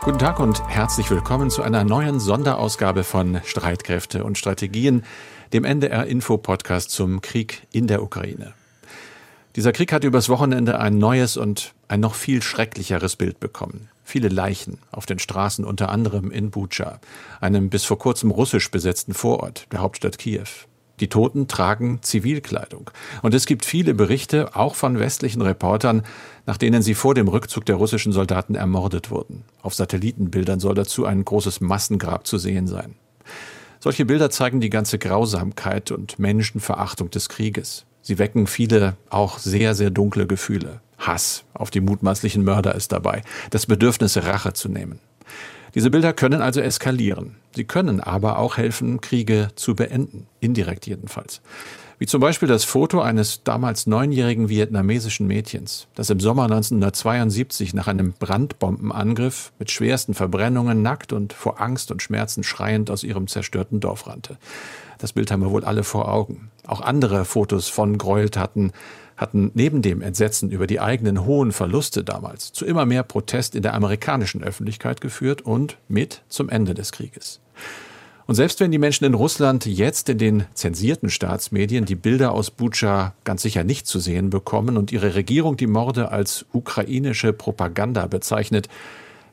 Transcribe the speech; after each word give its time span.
Guten 0.00 0.18
Tag 0.18 0.38
und 0.38 0.62
herzlich 0.68 1.10
willkommen 1.10 1.50
zu 1.50 1.60
einer 1.62 1.82
neuen 1.82 2.20
Sonderausgabe 2.20 3.02
von 3.02 3.40
Streitkräfte 3.44 4.22
und 4.22 4.38
Strategien, 4.38 5.02
dem 5.52 5.64
NDR 5.64 6.06
Info 6.06 6.38
Podcast 6.38 6.90
zum 6.90 7.20
Krieg 7.20 7.66
in 7.72 7.88
der 7.88 8.02
Ukraine. 8.02 8.54
Dieser 9.56 9.72
Krieg 9.72 9.92
hat 9.92 10.04
übers 10.04 10.28
Wochenende 10.28 10.78
ein 10.78 10.98
neues 10.98 11.36
und 11.36 11.74
ein 11.88 11.98
noch 11.98 12.14
viel 12.14 12.42
schrecklicheres 12.42 13.16
Bild 13.16 13.40
bekommen. 13.40 13.90
Viele 14.04 14.28
Leichen 14.28 14.78
auf 14.92 15.04
den 15.04 15.18
Straßen, 15.18 15.64
unter 15.64 15.88
anderem 15.90 16.30
in 16.30 16.50
Bucha, 16.50 17.00
einem 17.40 17.68
bis 17.68 17.84
vor 17.84 17.98
kurzem 17.98 18.30
russisch 18.30 18.70
besetzten 18.70 19.14
Vorort 19.14 19.66
der 19.72 19.80
Hauptstadt 19.80 20.16
Kiew. 20.16 20.67
Die 21.00 21.08
Toten 21.08 21.48
tragen 21.48 22.00
Zivilkleidung. 22.02 22.90
Und 23.22 23.34
es 23.34 23.46
gibt 23.46 23.64
viele 23.64 23.94
Berichte, 23.94 24.56
auch 24.56 24.74
von 24.74 24.98
westlichen 24.98 25.42
Reportern, 25.42 26.02
nach 26.46 26.56
denen 26.56 26.82
sie 26.82 26.94
vor 26.94 27.14
dem 27.14 27.28
Rückzug 27.28 27.64
der 27.66 27.76
russischen 27.76 28.12
Soldaten 28.12 28.54
ermordet 28.54 29.10
wurden. 29.10 29.44
Auf 29.62 29.74
Satellitenbildern 29.74 30.60
soll 30.60 30.74
dazu 30.74 31.04
ein 31.04 31.24
großes 31.24 31.60
Massengrab 31.60 32.26
zu 32.26 32.38
sehen 32.38 32.66
sein. 32.66 32.94
Solche 33.80 34.04
Bilder 34.04 34.30
zeigen 34.30 34.60
die 34.60 34.70
ganze 34.70 34.98
Grausamkeit 34.98 35.92
und 35.92 36.18
Menschenverachtung 36.18 37.10
des 37.10 37.28
Krieges. 37.28 37.84
Sie 38.02 38.18
wecken 38.18 38.46
viele 38.46 38.96
auch 39.08 39.38
sehr, 39.38 39.74
sehr 39.74 39.90
dunkle 39.90 40.26
Gefühle. 40.26 40.80
Hass 40.98 41.44
auf 41.54 41.70
die 41.70 41.80
mutmaßlichen 41.80 42.42
Mörder 42.42 42.74
ist 42.74 42.90
dabei, 42.90 43.22
das 43.50 43.66
Bedürfnis, 43.66 44.16
Rache 44.16 44.52
zu 44.52 44.68
nehmen. 44.68 44.98
Diese 45.74 45.90
Bilder 45.90 46.12
können 46.12 46.42
also 46.42 46.60
eskalieren. 46.60 47.36
Sie 47.54 47.64
können 47.64 48.00
aber 48.00 48.38
auch 48.38 48.56
helfen, 48.56 49.00
Kriege 49.00 49.48
zu 49.54 49.74
beenden, 49.74 50.26
indirekt 50.40 50.86
jedenfalls. 50.86 51.40
Wie 52.00 52.06
zum 52.06 52.20
Beispiel 52.20 52.46
das 52.46 52.62
Foto 52.62 53.00
eines 53.00 53.42
damals 53.42 53.88
neunjährigen 53.88 54.48
vietnamesischen 54.48 55.26
Mädchens, 55.26 55.88
das 55.96 56.10
im 56.10 56.20
Sommer 56.20 56.44
1972 56.44 57.74
nach 57.74 57.88
einem 57.88 58.12
Brandbombenangriff 58.12 59.52
mit 59.58 59.72
schwersten 59.72 60.14
Verbrennungen 60.14 60.80
nackt 60.80 61.12
und 61.12 61.32
vor 61.32 61.60
Angst 61.60 61.90
und 61.90 62.00
Schmerzen 62.00 62.44
schreiend 62.44 62.88
aus 62.92 63.02
ihrem 63.02 63.26
zerstörten 63.26 63.80
Dorf 63.80 64.06
rannte. 64.06 64.38
Das 64.98 65.12
Bild 65.12 65.32
haben 65.32 65.42
wir 65.42 65.50
wohl 65.50 65.64
alle 65.64 65.82
vor 65.82 66.12
Augen. 66.12 66.52
Auch 66.66 66.82
andere 66.82 67.24
Fotos 67.24 67.68
von 67.68 67.98
Gräueltaten 67.98 68.72
hatten 69.18 69.50
neben 69.52 69.82
dem 69.82 70.00
Entsetzen 70.00 70.50
über 70.50 70.66
die 70.66 70.80
eigenen 70.80 71.26
hohen 71.26 71.52
Verluste 71.52 72.04
damals 72.04 72.52
zu 72.52 72.64
immer 72.64 72.86
mehr 72.86 73.02
Protest 73.02 73.54
in 73.54 73.62
der 73.62 73.74
amerikanischen 73.74 74.42
Öffentlichkeit 74.42 75.02
geführt 75.02 75.42
und 75.42 75.76
mit 75.88 76.22
zum 76.28 76.48
Ende 76.48 76.72
des 76.72 76.92
Krieges. 76.92 77.40
Und 78.26 78.34
selbst 78.34 78.60
wenn 78.60 78.70
die 78.70 78.78
Menschen 78.78 79.06
in 79.06 79.14
Russland 79.14 79.64
jetzt 79.66 80.08
in 80.10 80.18
den 80.18 80.44
zensierten 80.54 81.08
Staatsmedien 81.10 81.86
die 81.86 81.94
Bilder 81.94 82.32
aus 82.32 82.50
Bucha 82.50 83.14
ganz 83.24 83.42
sicher 83.42 83.64
nicht 83.64 83.86
zu 83.86 83.98
sehen 83.98 84.30
bekommen 84.30 84.76
und 84.76 84.92
ihre 84.92 85.14
Regierung 85.14 85.56
die 85.56 85.66
Morde 85.66 86.12
als 86.12 86.44
ukrainische 86.52 87.32
Propaganda 87.32 88.06
bezeichnet, 88.06 88.68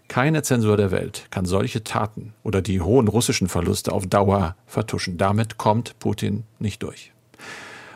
keine 0.08 0.44
Zensur 0.44 0.78
der 0.78 0.92
Welt 0.92 1.28
kann 1.30 1.46
solche 1.46 1.84
Taten 1.84 2.34
oder 2.44 2.62
die 2.62 2.80
hohen 2.80 3.08
russischen 3.08 3.50
Verluste 3.50 3.92
auf 3.92 4.08
Dauer 4.08 4.56
vertuschen. 4.66 5.18
Damit 5.18 5.58
kommt 5.58 6.00
Putin 6.00 6.44
nicht 6.60 6.82
durch. 6.82 7.12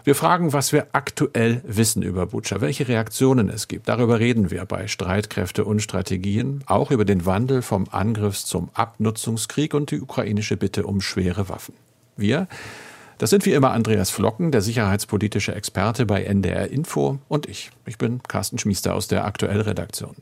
Wir 0.10 0.16
fragen, 0.16 0.54
was 0.54 0.74
wir 0.74 0.88
aktuell 0.94 1.62
wissen 1.64 2.02
über 2.02 2.26
Butscha, 2.26 2.62
welche 2.62 2.88
Reaktionen 2.88 3.48
es 3.48 3.68
gibt. 3.68 3.90
Darüber 3.90 4.20
reden 4.20 4.50
wir 4.50 4.66
bei 4.66 4.88
Streitkräfte 4.88 5.66
und 5.66 5.82
Strategien, 5.82 6.64
auch 6.66 6.90
über 6.90 7.06
den 7.06 7.28
Wandel 7.28 7.62
vom 7.62 7.86
Angriffs 7.92 8.44
zum 8.44 8.70
Abnutzungskrieg 8.74 9.76
und 9.76 9.92
die 9.92 10.02
ukrainische 10.02 10.58
Bitte 10.58 10.88
um 10.88 11.00
schwere 11.00 11.48
Waffen. 11.48 11.76
Wir, 12.18 12.48
das 13.20 13.30
sind 13.30 13.46
wie 13.46 13.54
immer 13.54 13.70
Andreas 13.70 14.10
Flocken, 14.10 14.52
der 14.52 14.62
sicherheitspolitische 14.62 15.54
Experte 15.54 16.08
bei 16.08 16.24
NDR 16.24 16.72
Info 16.72 17.20
und 17.28 17.46
ich. 17.46 17.70
Ich 17.86 18.00
bin 18.00 18.24
Carsten 18.24 18.58
Schmiester 18.58 18.96
aus 18.96 19.08
der 19.08 19.26
Aktuellredaktion. 19.26 20.16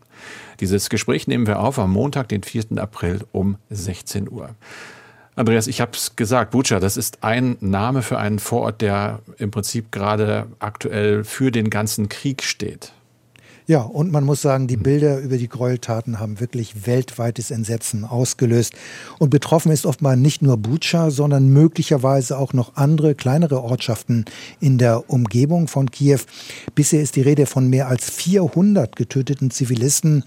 Dieses 0.60 0.90
Gespräch 0.90 1.28
nehmen 1.28 1.48
wir 1.48 1.62
auf 1.62 1.80
am 1.80 1.94
Montag, 1.94 2.28
den 2.28 2.44
4. 2.44 2.78
April 2.78 3.22
um 3.32 3.56
16 3.70 4.30
Uhr. 4.30 4.50
Andreas, 5.38 5.68
ich 5.68 5.82
habe 5.82 5.92
es 5.94 6.16
gesagt, 6.16 6.50
Bucha, 6.50 6.80
das 6.80 6.98
ist 6.98 7.24
ein 7.24 7.58
Name 7.60 8.02
für 8.02 8.18
einen 8.18 8.40
Vorort, 8.40 8.82
der 8.82 9.20
im 9.38 9.52
Prinzip 9.52 9.92
gerade 9.92 10.48
aktuell 10.58 11.24
für 11.24 11.52
den 11.52 11.70
ganzen 11.70 12.10
Krieg 12.10 12.42
steht. 12.42 12.92
Ja, 13.68 13.82
und 13.82 14.12
man 14.12 14.24
muss 14.24 14.42
sagen, 14.42 14.68
die 14.68 14.78
Bilder 14.78 15.20
über 15.20 15.38
die 15.38 15.50
Gräueltaten 15.50 16.20
haben 16.20 16.40
wirklich 16.40 16.88
weltweites 16.88 17.52
Entsetzen 17.52 18.04
ausgelöst. 18.04 18.74
Und 19.20 19.30
betroffen 19.30 19.72
ist 19.72 19.86
oftmals 19.86 20.18
nicht 20.18 20.42
nur 20.42 20.58
Bucha, 20.58 21.12
sondern 21.12 21.50
möglicherweise 21.50 22.38
auch 22.40 22.54
noch 22.54 22.76
andere 22.76 23.14
kleinere 23.14 23.62
Ortschaften 23.62 24.26
in 24.60 24.80
der 24.80 25.08
Umgebung 25.08 25.68
von 25.68 25.92
Kiew. 25.92 26.22
Bisher 26.74 27.02
ist 27.02 27.16
die 27.16 27.22
Rede 27.22 27.46
von 27.46 27.70
mehr 27.70 27.90
als 27.90 28.10
400 28.10 28.96
getöteten 28.96 29.52
Zivilisten. 29.52 30.24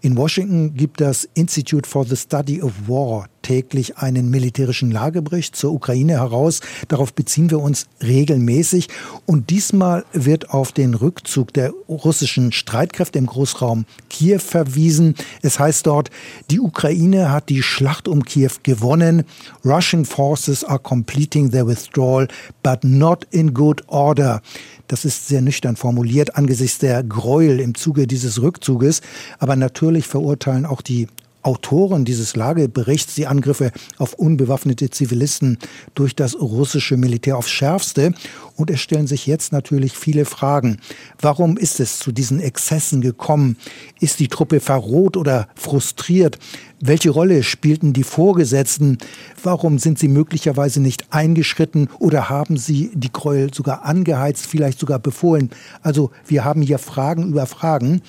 In 0.00 0.16
Washington 0.16 0.74
gibt 0.74 1.00
das 1.00 1.28
Institute 1.34 1.88
for 1.88 2.04
the 2.04 2.16
Study 2.16 2.60
of 2.60 2.72
War 2.88 3.28
täglich 3.42 3.98
einen 3.98 4.30
militärischen 4.30 4.90
Lagebericht 4.90 5.54
zur 5.56 5.72
Ukraine 5.72 6.14
heraus. 6.14 6.60
Darauf 6.88 7.12
beziehen 7.12 7.50
wir 7.50 7.60
uns 7.60 7.86
regelmäßig. 8.02 8.88
Und 9.26 9.50
diesmal 9.50 10.04
wird 10.12 10.50
auf 10.50 10.72
den 10.72 10.94
Rückzug 10.94 11.52
der 11.52 11.72
russischen 11.88 12.52
Streitkräfte 12.52 13.18
im 13.18 13.26
Großraum 13.26 13.84
Kiew 14.08 14.38
verwiesen. 14.38 15.14
Es 15.42 15.58
heißt 15.58 15.86
dort, 15.86 16.10
die 16.50 16.60
Ukraine 16.60 17.30
hat 17.30 17.48
die 17.48 17.62
Schlacht 17.62 18.08
um 18.08 18.24
Kiew 18.24 18.52
gewonnen. 18.62 19.24
Russian 19.64 20.04
forces 20.04 20.64
are 20.64 20.78
completing 20.78 21.50
their 21.50 21.66
withdrawal, 21.66 22.28
but 22.62 22.84
not 22.84 23.26
in 23.30 23.52
good 23.52 23.82
order. 23.88 24.40
Das 24.88 25.04
ist 25.04 25.28
sehr 25.28 25.40
nüchtern 25.40 25.76
formuliert 25.76 26.36
angesichts 26.36 26.78
der 26.78 27.02
Gräuel 27.02 27.60
im 27.60 27.74
Zuge 27.74 28.06
dieses 28.06 28.42
Rückzuges. 28.42 29.00
Aber 29.38 29.56
natürlich 29.56 30.06
verurteilen 30.06 30.66
auch 30.66 30.82
die 30.82 31.08
Autoren 31.42 32.04
dieses 32.04 32.36
Lageberichts 32.36 33.14
die 33.14 33.26
Angriffe 33.26 33.72
auf 33.98 34.14
unbewaffnete 34.14 34.90
Zivilisten 34.90 35.58
durch 35.94 36.14
das 36.14 36.40
russische 36.40 36.96
Militär 36.96 37.36
aufs 37.36 37.50
Schärfste. 37.50 38.12
Und 38.56 38.70
es 38.70 38.80
stellen 38.80 39.06
sich 39.06 39.26
jetzt 39.26 39.52
natürlich 39.52 39.92
viele 39.92 40.24
Fragen. 40.24 40.78
Warum 41.20 41.56
ist 41.56 41.80
es 41.80 41.98
zu 41.98 42.12
diesen 42.12 42.40
Exzessen 42.40 43.00
gekommen? 43.00 43.56
Ist 44.00 44.20
die 44.20 44.28
Truppe 44.28 44.60
verroht 44.60 45.16
oder 45.16 45.48
frustriert? 45.54 46.38
Welche 46.80 47.10
Rolle 47.10 47.42
spielten 47.42 47.92
die 47.92 48.02
Vorgesetzten? 48.02 48.98
Warum 49.42 49.78
sind 49.78 49.98
sie 49.98 50.08
möglicherweise 50.08 50.80
nicht 50.80 51.12
eingeschritten 51.12 51.88
oder 51.98 52.28
haben 52.28 52.56
sie 52.56 52.90
die 52.94 53.12
Gräuel 53.12 53.54
sogar 53.54 53.84
angeheizt, 53.84 54.46
vielleicht 54.46 54.80
sogar 54.80 54.98
befohlen? 54.98 55.50
Also 55.82 56.10
wir 56.26 56.44
haben 56.44 56.60
hier 56.62 56.78
Fragen 56.78 57.28
über 57.28 57.46
Fragen. 57.46 58.02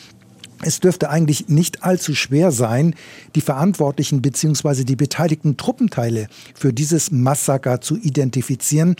Es 0.66 0.80
dürfte 0.80 1.10
eigentlich 1.10 1.50
nicht 1.50 1.84
allzu 1.84 2.16
schwer 2.16 2.52
sein, 2.52 2.96
die 3.36 3.42
Verantwortlichen 3.42 4.22
bzw. 4.22 4.84
die 4.84 4.96
beteiligten 4.96 5.58
Truppenteile 5.58 6.28
für 6.56 6.74
dieses 6.74 7.12
Massaker 7.12 7.82
zu 7.82 7.98
identifizieren, 7.98 8.96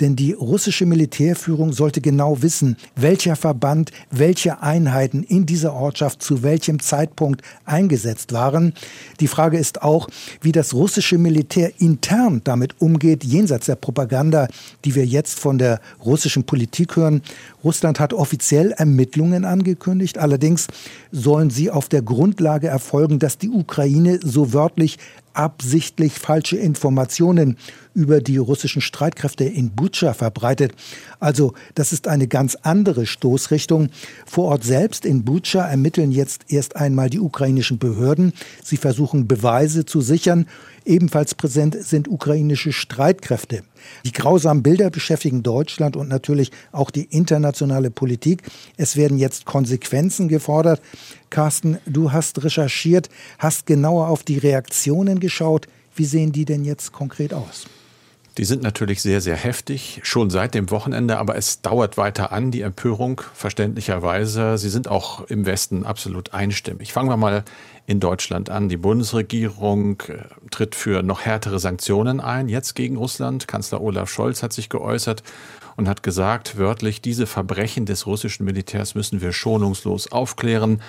denn 0.00 0.16
die 0.16 0.32
russische 0.32 0.86
Militärführung 0.86 1.72
sollte 1.72 2.00
genau 2.00 2.42
wissen, 2.42 2.76
welcher 2.96 3.36
Verband, 3.36 3.92
welche 4.10 4.60
Einheiten 4.60 5.22
in 5.22 5.46
dieser 5.46 5.72
Ortschaft 5.72 6.22
zu 6.22 6.42
welchem 6.42 6.80
Zeitpunkt 6.80 7.42
eingesetzt 7.64 8.32
waren. 8.32 8.74
Die 9.20 9.28
Frage 9.28 9.58
ist 9.58 9.82
auch, 9.82 10.08
wie 10.40 10.52
das 10.52 10.74
russische 10.74 11.18
Militär 11.18 11.72
intern 11.78 12.40
damit 12.44 12.80
umgeht, 12.80 13.22
jenseits 13.22 13.66
der 13.66 13.76
Propaganda, 13.76 14.48
die 14.84 14.94
wir 14.94 15.06
jetzt 15.06 15.38
von 15.38 15.58
der 15.58 15.80
russischen 16.04 16.44
Politik 16.44 16.96
hören. 16.96 17.22
Russland 17.64 17.98
hat 17.98 18.12
offiziell 18.12 18.72
Ermittlungen 18.72 19.44
angekündigt, 19.44 20.18
allerdings 20.18 20.68
sollen 21.10 21.50
sie 21.50 21.70
auf 21.70 21.88
der 21.88 22.02
Grundlage 22.02 22.68
erfolgen, 22.68 23.18
dass 23.18 23.38
die 23.38 23.50
Ukraine 23.50 24.20
so 24.22 24.52
wörtlich 24.52 24.98
absichtlich 25.34 26.14
falsche 26.14 26.56
Informationen 26.56 27.58
über 27.94 28.20
die 28.20 28.38
russischen 28.38 28.82
Streitkräfte 28.82 29.44
in 29.44 29.70
Butscha 29.70 30.14
verbreitet. 30.14 30.72
Also 31.20 31.54
das 31.74 31.92
ist 31.92 32.08
eine 32.08 32.26
ganz 32.26 32.56
andere 32.62 33.06
Stoßrichtung. 33.06 33.90
Vor 34.26 34.46
Ort 34.46 34.64
selbst 34.64 35.04
in 35.04 35.24
Butscha 35.24 35.64
ermitteln 35.66 36.10
jetzt 36.10 36.42
erst 36.48 36.76
einmal 36.76 37.08
die 37.08 37.20
ukrainischen 37.20 37.78
Behörden. 37.78 38.32
Sie 38.62 38.76
versuchen 38.76 39.28
Beweise 39.28 39.84
zu 39.84 40.00
sichern. 40.00 40.46
Ebenfalls 40.84 41.34
präsent 41.34 41.76
sind 41.80 42.08
ukrainische 42.08 42.72
Streitkräfte. 42.72 43.62
Die 44.04 44.12
grausamen 44.12 44.62
Bilder 44.62 44.90
beschäftigen 44.90 45.42
Deutschland 45.42 45.96
und 45.96 46.08
natürlich 46.08 46.50
auch 46.72 46.90
die 46.90 47.04
internationale 47.04 47.90
Politik. 47.90 48.42
Es 48.76 48.96
werden 48.96 49.18
jetzt 49.18 49.46
Konsequenzen 49.46 50.28
gefordert. 50.28 50.82
Carsten, 51.34 51.78
du 51.84 52.12
hast 52.12 52.44
recherchiert, 52.44 53.08
hast 53.40 53.66
genauer 53.66 54.06
auf 54.06 54.22
die 54.22 54.38
Reaktionen 54.38 55.18
geschaut. 55.18 55.66
Wie 55.96 56.04
sehen 56.04 56.30
die 56.30 56.44
denn 56.44 56.64
jetzt 56.64 56.92
konkret 56.92 57.34
aus? 57.34 57.66
Die 58.38 58.44
sind 58.44 58.62
natürlich 58.62 59.02
sehr, 59.02 59.20
sehr 59.20 59.34
heftig, 59.34 60.00
schon 60.04 60.30
seit 60.30 60.54
dem 60.54 60.70
Wochenende, 60.70 61.18
aber 61.18 61.34
es 61.34 61.60
dauert 61.60 61.96
weiter 61.96 62.30
an, 62.30 62.52
die 62.52 62.60
Empörung, 62.60 63.20
verständlicherweise. 63.34 64.58
Sie 64.58 64.68
sind 64.68 64.86
auch 64.86 65.22
im 65.28 65.44
Westen 65.44 65.84
absolut 65.84 66.34
einstimmig. 66.34 66.92
Fangen 66.92 67.08
wir 67.08 67.16
mal 67.16 67.42
in 67.86 67.98
Deutschland 67.98 68.48
an. 68.48 68.68
Die 68.68 68.76
Bundesregierung 68.76 70.00
äh, 70.06 70.18
tritt 70.52 70.76
für 70.76 71.02
noch 71.02 71.22
härtere 71.22 71.58
Sanktionen 71.58 72.20
ein, 72.20 72.48
jetzt 72.48 72.74
gegen 72.74 72.96
Russland. 72.96 73.48
Kanzler 73.48 73.80
Olaf 73.80 74.08
Scholz 74.08 74.44
hat 74.44 74.52
sich 74.52 74.68
geäußert 74.68 75.24
und 75.74 75.88
hat 75.88 76.04
gesagt, 76.04 76.58
wörtlich, 76.58 77.02
diese 77.02 77.26
Verbrechen 77.26 77.86
des 77.86 78.06
russischen 78.06 78.44
Militärs 78.44 78.94
müssen 78.94 79.20
wir 79.20 79.32
schonungslos 79.32 80.12
aufklären. 80.12 80.80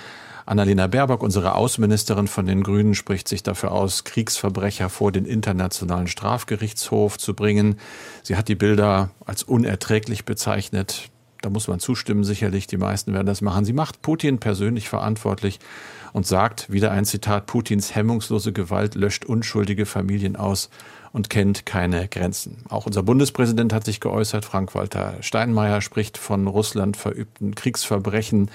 Annalena 0.46 0.86
Baerbock, 0.86 1.24
unsere 1.24 1.56
Außenministerin 1.56 2.28
von 2.28 2.46
den 2.46 2.62
Grünen, 2.62 2.94
spricht 2.94 3.26
sich 3.26 3.42
dafür 3.42 3.72
aus, 3.72 4.04
Kriegsverbrecher 4.04 4.88
vor 4.88 5.10
den 5.10 5.24
Internationalen 5.24 6.06
Strafgerichtshof 6.06 7.18
zu 7.18 7.34
bringen. 7.34 7.80
Sie 8.22 8.36
hat 8.36 8.46
die 8.46 8.54
Bilder 8.54 9.10
als 9.24 9.42
unerträglich 9.42 10.24
bezeichnet. 10.24 11.10
Da 11.42 11.50
muss 11.50 11.66
man 11.66 11.80
zustimmen, 11.80 12.22
sicherlich. 12.22 12.68
Die 12.68 12.76
meisten 12.76 13.12
werden 13.12 13.26
das 13.26 13.40
machen. 13.40 13.64
Sie 13.64 13.72
macht 13.72 14.02
Putin 14.02 14.38
persönlich 14.38 14.88
verantwortlich 14.88 15.58
und 16.12 16.28
sagt, 16.28 16.70
wieder 16.70 16.92
ein 16.92 17.04
Zitat, 17.04 17.46
Putins 17.46 17.96
hemmungslose 17.96 18.52
Gewalt 18.52 18.94
löscht 18.94 19.24
unschuldige 19.24 19.84
Familien 19.84 20.36
aus 20.36 20.70
und 21.12 21.28
kennt 21.28 21.66
keine 21.66 22.06
Grenzen. 22.06 22.58
Auch 22.68 22.86
unser 22.86 23.02
Bundespräsident 23.02 23.72
hat 23.72 23.84
sich 23.84 23.98
geäußert. 23.98 24.44
Frank-Walter 24.44 25.14
Steinmeier 25.22 25.80
spricht 25.80 26.18
von 26.18 26.46
Russland 26.46 26.96
verübten 26.96 27.56
Kriegsverbrechen 27.56 28.48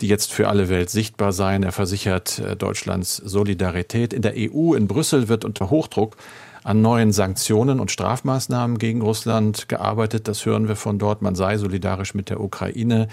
die 0.00 0.08
jetzt 0.08 0.32
für 0.32 0.48
alle 0.48 0.68
Welt 0.68 0.90
sichtbar 0.90 1.32
seien. 1.32 1.62
Er 1.62 1.72
versichert 1.72 2.38
äh, 2.38 2.56
Deutschlands 2.56 3.16
Solidarität. 3.16 4.12
In 4.12 4.22
der 4.22 4.34
EU 4.36 4.74
in 4.74 4.86
Brüssel 4.86 5.28
wird 5.28 5.44
unter 5.44 5.70
Hochdruck 5.70 6.16
an 6.64 6.80
neuen 6.80 7.12
Sanktionen 7.12 7.78
und 7.78 7.90
Strafmaßnahmen 7.90 8.78
gegen 8.78 9.02
Russland 9.02 9.68
gearbeitet. 9.68 10.28
Das 10.28 10.46
hören 10.46 10.66
wir 10.66 10.76
von 10.76 10.98
dort. 10.98 11.20
Man 11.20 11.34
sei 11.34 11.58
solidarisch 11.58 12.14
mit 12.14 12.30
der 12.30 12.40
Ukraine. 12.40 13.08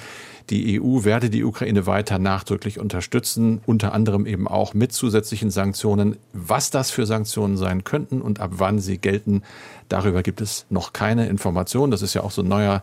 Die 0.49 0.81
EU 0.81 1.03
werde 1.03 1.29
die 1.29 1.43
Ukraine 1.43 1.85
weiter 1.85 2.17
nachdrücklich 2.17 2.79
unterstützen, 2.79 3.61
unter 3.65 3.93
anderem 3.93 4.25
eben 4.25 4.47
auch 4.47 4.73
mit 4.73 4.93
zusätzlichen 4.93 5.51
Sanktionen. 5.51 6.15
Was 6.31 6.71
das 6.71 6.91
für 6.91 7.05
Sanktionen 7.05 7.57
sein 7.57 7.83
könnten 7.83 8.21
und 8.21 8.39
ab 8.39 8.51
wann 8.53 8.79
sie 8.79 8.97
gelten, 8.97 9.43
darüber 9.89 10.23
gibt 10.23 10.39
es 10.39 10.65
noch 10.69 10.93
keine 10.93 11.27
Informationen. 11.27 11.91
Das 11.91 12.01
ist 12.01 12.13
ja 12.13 12.23
auch 12.23 12.31
so 12.31 12.43
ein 12.43 12.47
neuer 12.47 12.81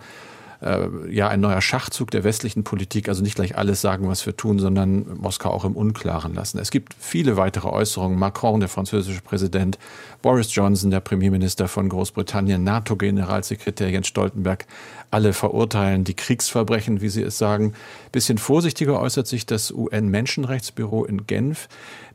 äh, 0.61 0.89
ja 1.11 1.29
ein 1.29 1.41
neuer 1.41 1.61
Schachzug 1.61 2.11
der 2.11 2.25
westlichen 2.25 2.65
Politik, 2.65 3.09
also 3.09 3.23
nicht 3.23 3.37
gleich 3.37 3.57
alles 3.57 3.81
sagen, 3.81 4.09
was 4.09 4.27
wir 4.27 4.37
tun, 4.37 4.59
sondern 4.59 5.19
Moskau 5.19 5.51
auch 5.51 5.65
im 5.65 5.77
Unklaren 5.77 6.35
lassen. 6.35 6.59
Es 6.59 6.71
gibt 6.71 6.95
viele 6.99 7.37
weitere 7.37 7.69
Äußerungen. 7.69 8.19
Macron, 8.19 8.61
der 8.61 8.69
französische 8.69 9.21
Präsident, 9.21 9.79
Boris 10.21 10.53
Johnson, 10.55 10.91
der 10.91 11.01
Premierminister 11.01 11.69
von 11.69 11.89
Großbritannien, 11.89 12.65
NATO-Generalsekretär 12.65 13.91
Jens 13.91 14.09
Stoltenberg, 14.09 14.67
alle 15.11 15.33
verurteilen 15.33 16.05
die 16.05 16.15
Kriegsverbrechen, 16.15 17.01
wie 17.01 17.09
sie 17.09 17.23
es 17.23 17.39
sagen. 17.39 17.73
Bisschen 18.13 18.37
vorsichtiger 18.37 19.01
äußert 19.01 19.27
sich 19.27 19.47
das 19.47 19.71
UN-Menschenrechtsbüro 19.71 21.05
in 21.05 21.27
Genf. 21.27 21.69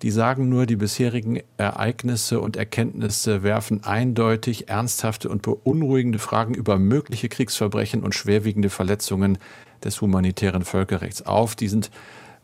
Die 0.03 0.11
sagen 0.11 0.49
nur, 0.49 0.65
die 0.65 0.75
bisherigen 0.75 1.41
Ereignisse 1.57 2.39
und 2.39 2.57
Erkenntnisse 2.57 3.41
werfen 3.41 3.83
eindeutig 3.83 4.69
ernsthafte 4.69 5.29
und 5.29 5.41
beunruhigende 5.41 6.19
Fragen 6.19 6.53
über 6.53 6.77
mögliche 6.77 7.29
Kriegsverbrechen 7.29 8.03
und 8.03 8.13
schwerwiegende 8.33 8.69
Verletzungen 8.69 9.37
des 9.83 10.01
humanitären 10.01 10.65
Völkerrechts 10.65 11.23
auf. 11.23 11.55
Die 11.55 11.67
sind, 11.67 11.91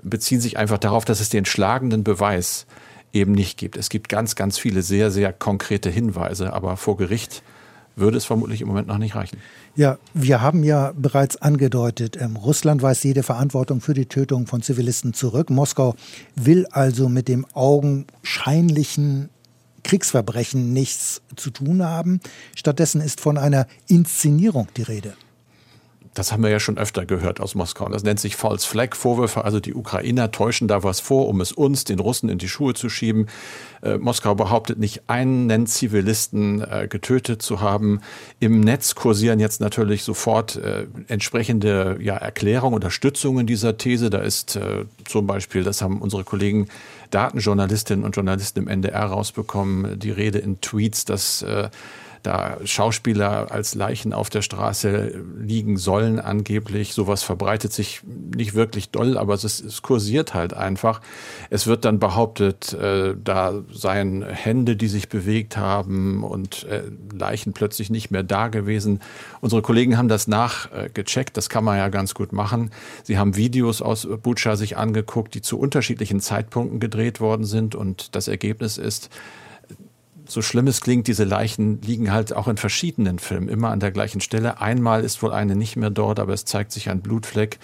beziehen 0.03 0.39
sich 0.39 0.57
einfach 0.57 0.77
darauf, 0.77 1.03
dass 1.03 1.19
es 1.19 1.29
den 1.29 1.45
schlagenden 1.45 2.03
Beweis 2.03 2.67
eben 3.11 3.31
nicht 3.31 3.57
gibt. 3.57 3.75
Es 3.75 3.89
gibt 3.89 4.07
ganz, 4.07 4.35
ganz 4.35 4.59
viele 4.59 4.83
sehr, 4.83 5.09
sehr 5.09 5.33
konkrete 5.33 5.89
Hinweise, 5.89 6.53
aber 6.53 6.77
vor 6.77 6.97
Gericht 6.97 7.41
würde 7.95 8.17
es 8.17 8.25
vermutlich 8.25 8.61
im 8.61 8.67
Moment 8.67 8.87
noch 8.87 8.99
nicht 8.99 9.15
reichen. 9.15 9.39
Ja, 9.75 9.97
wir 10.13 10.41
haben 10.41 10.63
ja 10.63 10.93
bereits 10.95 11.37
angedeutet, 11.37 12.17
ähm, 12.21 12.35
Russland 12.35 12.81
weist 12.81 13.03
jede 13.03 13.23
Verantwortung 13.23 13.81
für 13.81 13.95
die 13.95 14.05
Tötung 14.05 14.45
von 14.45 14.61
Zivilisten 14.61 15.13
zurück. 15.13 15.49
Moskau 15.49 15.95
will 16.35 16.67
also 16.67 17.09
mit 17.09 17.27
dem 17.27 17.45
augenscheinlichen 17.53 19.29
Kriegsverbrechen 19.83 20.71
nichts 20.71 21.21
zu 21.35 21.49
tun 21.49 21.83
haben. 21.83 22.19
Stattdessen 22.55 23.01
ist 23.01 23.19
von 23.19 23.37
einer 23.37 23.65
Inszenierung 23.87 24.67
die 24.77 24.83
Rede 24.83 25.15
das 26.13 26.31
haben 26.31 26.43
wir 26.43 26.49
ja 26.49 26.59
schon 26.59 26.77
öfter 26.77 27.05
gehört 27.05 27.39
aus 27.39 27.55
Moskau. 27.55 27.87
Das 27.89 28.03
nennt 28.03 28.19
sich 28.19 28.35
False 28.35 28.67
Flag 28.67 28.95
Vorwürfe. 28.95 29.45
Also 29.45 29.59
die 29.59 29.73
Ukrainer 29.73 30.31
täuschen 30.31 30.67
da 30.67 30.83
was 30.83 30.99
vor, 30.99 31.27
um 31.27 31.41
es 31.41 31.51
uns, 31.51 31.83
den 31.83 31.99
Russen, 31.99 32.29
in 32.29 32.37
die 32.37 32.49
Schuhe 32.49 32.73
zu 32.73 32.89
schieben. 32.89 33.27
Äh, 33.81 33.97
Moskau 33.97 34.35
behauptet 34.35 34.79
nicht 34.79 35.03
einen 35.07 35.67
Zivilisten 35.67 36.61
äh, 36.61 36.87
getötet 36.89 37.41
zu 37.41 37.61
haben. 37.61 38.01
Im 38.39 38.59
Netz 38.61 38.95
kursieren 38.95 39.39
jetzt 39.39 39.61
natürlich 39.61 40.03
sofort 40.03 40.55
äh, 40.55 40.87
entsprechende 41.07 41.97
ja, 42.01 42.15
Erklärungen, 42.15 42.75
Unterstützungen 42.75 43.45
dieser 43.45 43.77
These. 43.77 44.09
Da 44.09 44.19
ist 44.19 44.55
äh, 44.55 44.85
zum 45.07 45.27
Beispiel, 45.27 45.63
das 45.63 45.81
haben 45.81 46.01
unsere 46.01 46.23
Kollegen 46.23 46.67
Datenjournalistinnen 47.11 48.05
und 48.05 48.15
Journalisten 48.15 48.59
im 48.59 48.67
NDR 48.67 49.05
rausbekommen, 49.05 49.99
die 49.99 50.11
Rede 50.11 50.39
in 50.39 50.61
Tweets, 50.61 51.05
dass 51.05 51.41
äh, 51.41 51.69
da 52.23 52.57
Schauspieler 52.65 53.51
als 53.51 53.75
Leichen 53.75 54.13
auf 54.13 54.29
der 54.29 54.41
Straße 54.41 55.23
liegen 55.37 55.77
sollen 55.77 56.19
angeblich. 56.19 56.93
Sowas 56.93 57.23
verbreitet 57.23 57.73
sich 57.73 58.01
nicht 58.35 58.53
wirklich 58.53 58.89
doll, 58.89 59.17
aber 59.17 59.33
es, 59.33 59.43
es 59.43 59.81
kursiert 59.81 60.33
halt 60.33 60.53
einfach. 60.53 61.01
Es 61.49 61.67
wird 61.67 61.85
dann 61.85 61.99
behauptet, 61.99 62.73
äh, 62.73 63.15
da 63.21 63.53
seien 63.71 64.23
Hände, 64.23 64.75
die 64.75 64.87
sich 64.87 65.09
bewegt 65.09 65.57
haben 65.57 66.23
und 66.23 66.63
äh, 66.65 66.83
Leichen 67.13 67.53
plötzlich 67.53 67.89
nicht 67.89 68.11
mehr 68.11 68.23
da 68.23 68.47
gewesen. 68.47 68.99
Unsere 69.41 69.61
Kollegen 69.61 69.97
haben 69.97 70.07
das 70.09 70.27
nachgecheckt, 70.27 71.37
das 71.37 71.49
kann 71.49 71.63
man 71.63 71.77
ja 71.77 71.89
ganz 71.89 72.13
gut 72.13 72.33
machen. 72.33 72.71
Sie 73.03 73.17
haben 73.17 73.35
Videos 73.35 73.81
aus 73.81 74.07
Butscha 74.21 74.55
sich 74.55 74.77
angeguckt, 74.77 75.33
die 75.33 75.41
zu 75.41 75.59
unterschiedlichen 75.59 76.19
Zeitpunkten 76.19 76.79
gedreht 76.79 77.19
worden 77.19 77.45
sind 77.45 77.75
und 77.75 78.15
das 78.15 78.27
Ergebnis 78.27 78.77
ist, 78.77 79.09
so 80.29 80.41
schlimm 80.41 80.67
es 80.67 80.81
klingt, 80.81 81.07
diese 81.07 81.23
Leichen 81.23 81.81
liegen 81.81 82.11
halt 82.11 82.33
auch 82.33 82.47
in 82.47 82.57
verschiedenen 82.57 83.19
Filmen, 83.19 83.49
immer 83.49 83.69
an 83.71 83.79
der 83.79 83.91
gleichen 83.91 84.21
Stelle. 84.21 84.61
Einmal 84.61 85.03
ist 85.03 85.21
wohl 85.23 85.33
eine 85.33 85.55
nicht 85.55 85.75
mehr 85.75 85.89
dort, 85.89 86.19
aber 86.19 86.33
es 86.33 86.45
zeigt 86.45 86.71
sich 86.71 86.89
ein 86.89 87.01
Blutfleck. 87.01 87.59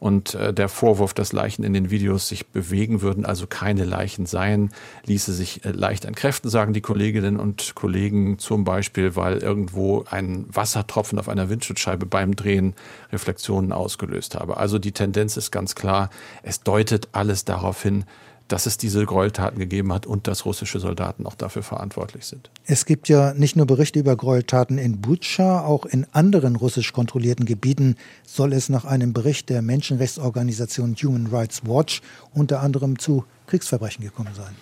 Und 0.00 0.34
äh, 0.34 0.54
der 0.54 0.70
Vorwurf, 0.70 1.12
dass 1.12 1.34
Leichen 1.34 1.62
in 1.62 1.74
den 1.74 1.90
Videos 1.90 2.26
sich 2.26 2.46
bewegen 2.46 3.02
würden, 3.02 3.26
also 3.26 3.46
keine 3.46 3.84
Leichen 3.84 4.24
seien, 4.24 4.70
ließe 5.04 5.34
sich 5.34 5.62
äh, 5.66 5.72
leicht 5.72 6.06
entkräften, 6.06 6.48
sagen 6.48 6.72
die 6.72 6.80
Kolleginnen 6.80 7.38
und 7.38 7.74
Kollegen, 7.74 8.38
zum 8.38 8.64
Beispiel, 8.64 9.14
weil 9.14 9.38
irgendwo 9.38 10.04
ein 10.10 10.46
Wassertropfen 10.48 11.18
auf 11.18 11.28
einer 11.28 11.50
Windschutzscheibe 11.50 12.06
beim 12.06 12.34
Drehen 12.34 12.74
Reflexionen 13.12 13.72
ausgelöst 13.72 14.36
habe. 14.36 14.56
Also 14.56 14.78
die 14.78 14.92
Tendenz 14.92 15.36
ist 15.36 15.50
ganz 15.50 15.74
klar, 15.74 16.08
es 16.42 16.62
deutet 16.62 17.08
alles 17.12 17.44
darauf 17.44 17.82
hin, 17.82 18.04
dass 18.52 18.66
es 18.66 18.76
diese 18.76 19.04
Gräueltaten 19.06 19.58
gegeben 19.58 19.92
hat 19.92 20.06
und 20.06 20.26
dass 20.26 20.44
russische 20.44 20.80
Soldaten 20.80 21.26
auch 21.26 21.34
dafür 21.34 21.62
verantwortlich 21.62 22.26
sind. 22.26 22.50
Es 22.66 22.84
gibt 22.84 23.08
ja 23.08 23.32
nicht 23.32 23.56
nur 23.56 23.66
Berichte 23.66 24.00
über 24.00 24.16
Gräueltaten 24.16 24.76
in 24.76 25.00
Butscha, 25.00 25.64
auch 25.64 25.86
in 25.86 26.06
anderen 26.12 26.56
russisch 26.56 26.92
kontrollierten 26.92 27.46
Gebieten 27.46 27.96
soll 28.26 28.52
es 28.52 28.68
nach 28.68 28.84
einem 28.84 29.12
Bericht 29.12 29.48
der 29.48 29.62
Menschenrechtsorganisation 29.62 30.96
Human 30.96 31.28
Rights 31.28 31.62
Watch 31.64 32.02
unter 32.34 32.60
anderem 32.60 32.98
zu 32.98 33.24
Kriegsverbrechen 33.46 34.04
gekommen 34.04 34.30
sein. 34.36 34.54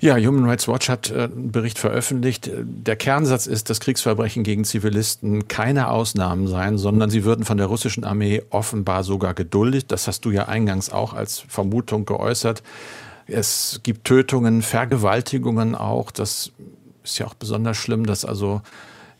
Ja, 0.00 0.16
Human 0.16 0.44
Rights 0.44 0.68
Watch 0.68 0.88
hat 0.88 1.10
äh, 1.10 1.24
einen 1.24 1.50
Bericht 1.50 1.78
veröffentlicht. 1.78 2.50
Der 2.52 2.96
Kernsatz 2.96 3.46
ist, 3.46 3.70
dass 3.70 3.80
Kriegsverbrechen 3.80 4.42
gegen 4.42 4.64
Zivilisten 4.64 5.48
keine 5.48 5.88
Ausnahmen 5.88 6.46
seien, 6.46 6.78
sondern 6.78 7.10
sie 7.10 7.24
würden 7.24 7.44
von 7.44 7.56
der 7.56 7.68
russischen 7.68 8.04
Armee 8.04 8.42
offenbar 8.50 9.04
sogar 9.04 9.34
geduldet. 9.34 9.86
Das 9.88 10.06
hast 10.06 10.24
du 10.24 10.30
ja 10.30 10.46
eingangs 10.46 10.90
auch 10.90 11.14
als 11.14 11.44
Vermutung 11.48 12.04
geäußert. 12.04 12.62
Es 13.26 13.80
gibt 13.82 14.04
Tötungen, 14.04 14.62
Vergewaltigungen 14.62 15.74
auch. 15.74 16.10
Das 16.10 16.52
ist 17.02 17.18
ja 17.18 17.26
auch 17.26 17.34
besonders 17.34 17.76
schlimm, 17.76 18.06
dass 18.06 18.24
also 18.24 18.62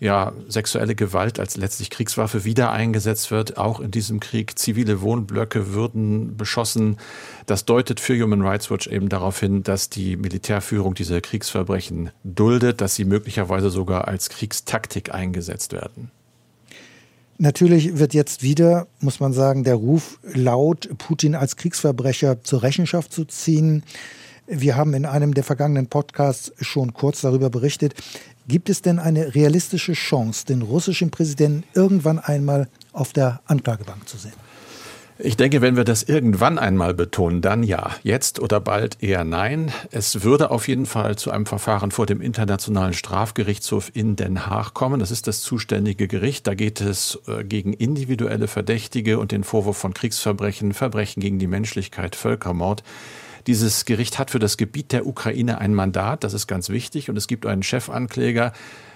ja 0.00 0.32
sexuelle 0.49 0.94
Gewalt 0.94 1.40
als 1.40 1.56
letztlich 1.56 1.88
Kriegswaffe 1.90 2.44
wieder 2.44 2.73
eingesetzt 2.73 3.30
wird. 3.30 3.56
Auch 3.56 3.80
in 3.80 3.90
diesem 3.90 4.20
Krieg 4.20 4.58
zivile 4.58 5.00
Wohnblöcke 5.00 5.73
würden 5.73 6.37
beschossen. 6.37 6.99
Das 7.46 7.64
deutet 7.64 8.00
für 8.00 8.20
Human 8.20 8.42
Rights 8.42 8.70
Watch 8.70 8.87
eben 8.87 9.08
darauf 9.08 9.40
hin, 9.40 9.62
dass 9.62 9.88
die 9.88 10.16
Militärführung 10.16 10.94
diese 10.94 11.20
Kriegsverbrechen 11.20 12.11
duldet, 12.23 12.80
dass 12.80 12.94
sie 12.94 13.04
möglicherweise 13.04 13.70
sogar 13.70 14.08
als 14.08 14.28
Kriegstaktik 14.28 15.14
eingesetzt 15.14 15.73
werden. 15.73 16.11
Natürlich 17.38 17.99
wird 17.99 18.14
jetzt 18.14 18.43
wieder, 18.43 18.87
muss 19.00 19.19
man 19.19 19.33
sagen, 19.33 19.64
der 19.64 19.75
Ruf 19.75 20.19
laut, 20.23 20.88
Putin 20.99 21.35
als 21.35 21.57
Kriegsverbrecher 21.57 22.43
zur 22.45 22.62
Rechenschaft 22.62 23.12
zu 23.12 23.25
ziehen. 23.25 23.83
Wir 24.47 24.76
haben 24.76 24.95
in 24.95 25.05
einem 25.05 25.35
der 25.35 25.43
vergangenen 25.43 25.88
Podcasts 25.88 26.53
schon 26.61 26.93
kurz 26.93 27.23
darüber 27.23 27.50
berichtet. 27.50 27.95
Gibt 28.47 28.69
es 28.69 28.83
denn 28.83 28.99
eine 28.99 29.35
realistische 29.35 29.95
Chance, 29.95 30.45
den 30.47 30.62
russischen 30.62 31.11
Präsidenten 31.11 31.64
irgendwann 31.75 32.19
einmal 32.19 32.69
auf 32.93 33.12
der 33.12 33.41
Anklagebank 33.47 34.09
zu 34.09 34.19
sehen? 34.19 34.44
Ich 35.16 35.37
denke, 35.37 35.61
wenn 35.61 35.76
wir 35.76 35.85
das 35.85 36.02
irgendwann 36.02 36.59
einmal 36.59 36.92
betonen, 36.92 37.40
dann 37.40 37.62
ja. 37.62 37.92
Jetzt 38.02 38.40
oder 38.40 38.59
bald 38.59 39.00
eher 39.00 39.23
nein. 39.23 39.71
Es 39.92 40.25
würde 40.25 40.50
auf 40.50 40.66
jeden 40.66 40.87
Fall 40.87 41.14
zu 41.14 41.30
einem 41.30 41.47
Verfahren 41.47 41.92
vor 41.92 42.04
dem 42.04 42.21
Internationalen 42.21 42.94
Strafgerichtshof 42.94 43.92
in 43.94 44.16
Den 44.16 44.47
Haag 44.47 44.75
kommen. 44.75 44.99
Das 44.99 45.12
ist 45.12 45.28
das 45.28 45.40
zuständige 45.40 46.09
Gericht. 46.09 46.49
Da 46.49 46.54
geht 46.54 46.80
es 46.80 47.21
äh, 47.28 47.44
gegen 47.44 47.75
individuelle 47.75 48.49
Verdächtige 48.49 49.21
und 49.21 49.30
den 49.30 49.44
Vorwurf 49.44 49.76
von 49.76 49.94
Kriegsverbrechen, 49.94 50.75
Verbrechen 50.75 51.21
gegen 51.21 51.38
die 51.38 51.47
Menschlichkeit, 51.47 52.16
Völkermord. 52.16 52.83
Dieses 53.47 53.85
Gericht 53.85 54.18
hat 54.18 54.33
für 54.33 54.40
das 54.40 54.56
Gebiet 54.56 54.90
der 54.90 55.06
Ukraine 55.06 55.59
ein 55.59 55.75
Mandat, 55.75 56.25
das 56.25 56.33
ist 56.33 56.49
ganz 56.49 56.71
wichtig, 56.71 57.11
und 57.11 57.16
es 57.16 57.28
gibt 57.28 57.44
einen 57.44 57.62
Chefankläger, 57.62 58.52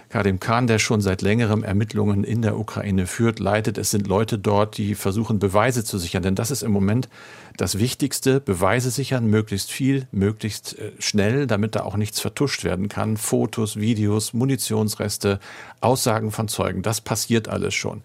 Kadim 0.09 0.41
Khan, 0.41 0.67
der 0.67 0.79
schon 0.79 1.01
seit 1.01 1.21
längerem 1.21 1.63
Ermittlungen 1.63 2.25
in 2.25 2.41
der 2.41 2.59
Ukraine 2.59 3.07
führt, 3.07 3.39
leitet. 3.39 3.77
Es 3.77 3.91
sind 3.91 4.07
Leute 4.07 4.39
dort, 4.39 4.79
die 4.79 4.95
versuchen, 4.95 5.39
Beweise 5.39 5.85
zu 5.85 5.99
sichern. 5.99 6.23
Denn 6.23 6.35
das 6.35 6.51
ist 6.51 6.63
im 6.63 6.73
Moment 6.73 7.09
das 7.57 7.79
Wichtigste. 7.79 8.41
Beweise 8.41 8.91
sichern, 8.91 9.27
möglichst 9.27 9.71
viel, 9.71 10.07
möglichst 10.11 10.79
äh, 10.79 10.93
schnell, 10.99 11.47
damit 11.47 11.75
da 11.75 11.83
auch 11.83 11.97
nichts 11.97 12.21
vertuscht 12.21 12.65
werden 12.65 12.89
kann. 12.89 13.17
Fotos, 13.17 13.77
Videos, 13.77 14.33
Munitionsreste, 14.33 15.41
Aussagen 15.81 16.31
von 16.31 16.49
Zeugen. 16.49 16.83
Das 16.83 17.01
passiert 17.01 17.49
alles 17.49 17.75
schon. 17.75 18.03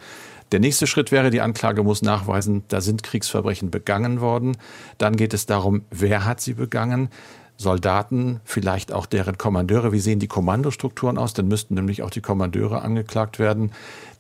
Der 0.52 0.60
nächste 0.60 0.86
Schritt 0.86 1.12
wäre, 1.12 1.32
die 1.32 1.42
Anklage 1.42 1.82
muss 1.82 2.04
nachweisen, 2.04 2.64
da 2.68 2.80
sind 2.80 3.02
Kriegsverbrechen 3.02 3.72
begangen 3.72 4.22
worden. 4.22 4.56
Dann 5.00 5.16
geht 5.16 5.34
es 5.34 5.48
darum, 5.48 5.84
wer 5.90 6.26
hat 6.26 6.42
sie 6.42 6.54
begangen. 6.54 7.10
Soldaten, 7.58 8.40
vielleicht 8.44 8.92
auch 8.92 9.06
deren 9.06 9.38
Kommandeure. 9.38 9.92
Wie 9.92 10.00
sehen 10.00 10.20
die 10.20 10.28
Kommandostrukturen 10.28 11.18
aus? 11.18 11.34
Dann 11.34 11.48
müssten 11.48 11.76
nämlich 11.76 12.02
auch 12.04 12.10
die 12.10 12.22
Kommandeure 12.22 12.82
angeklagt 12.82 13.40
werden. 13.40 13.72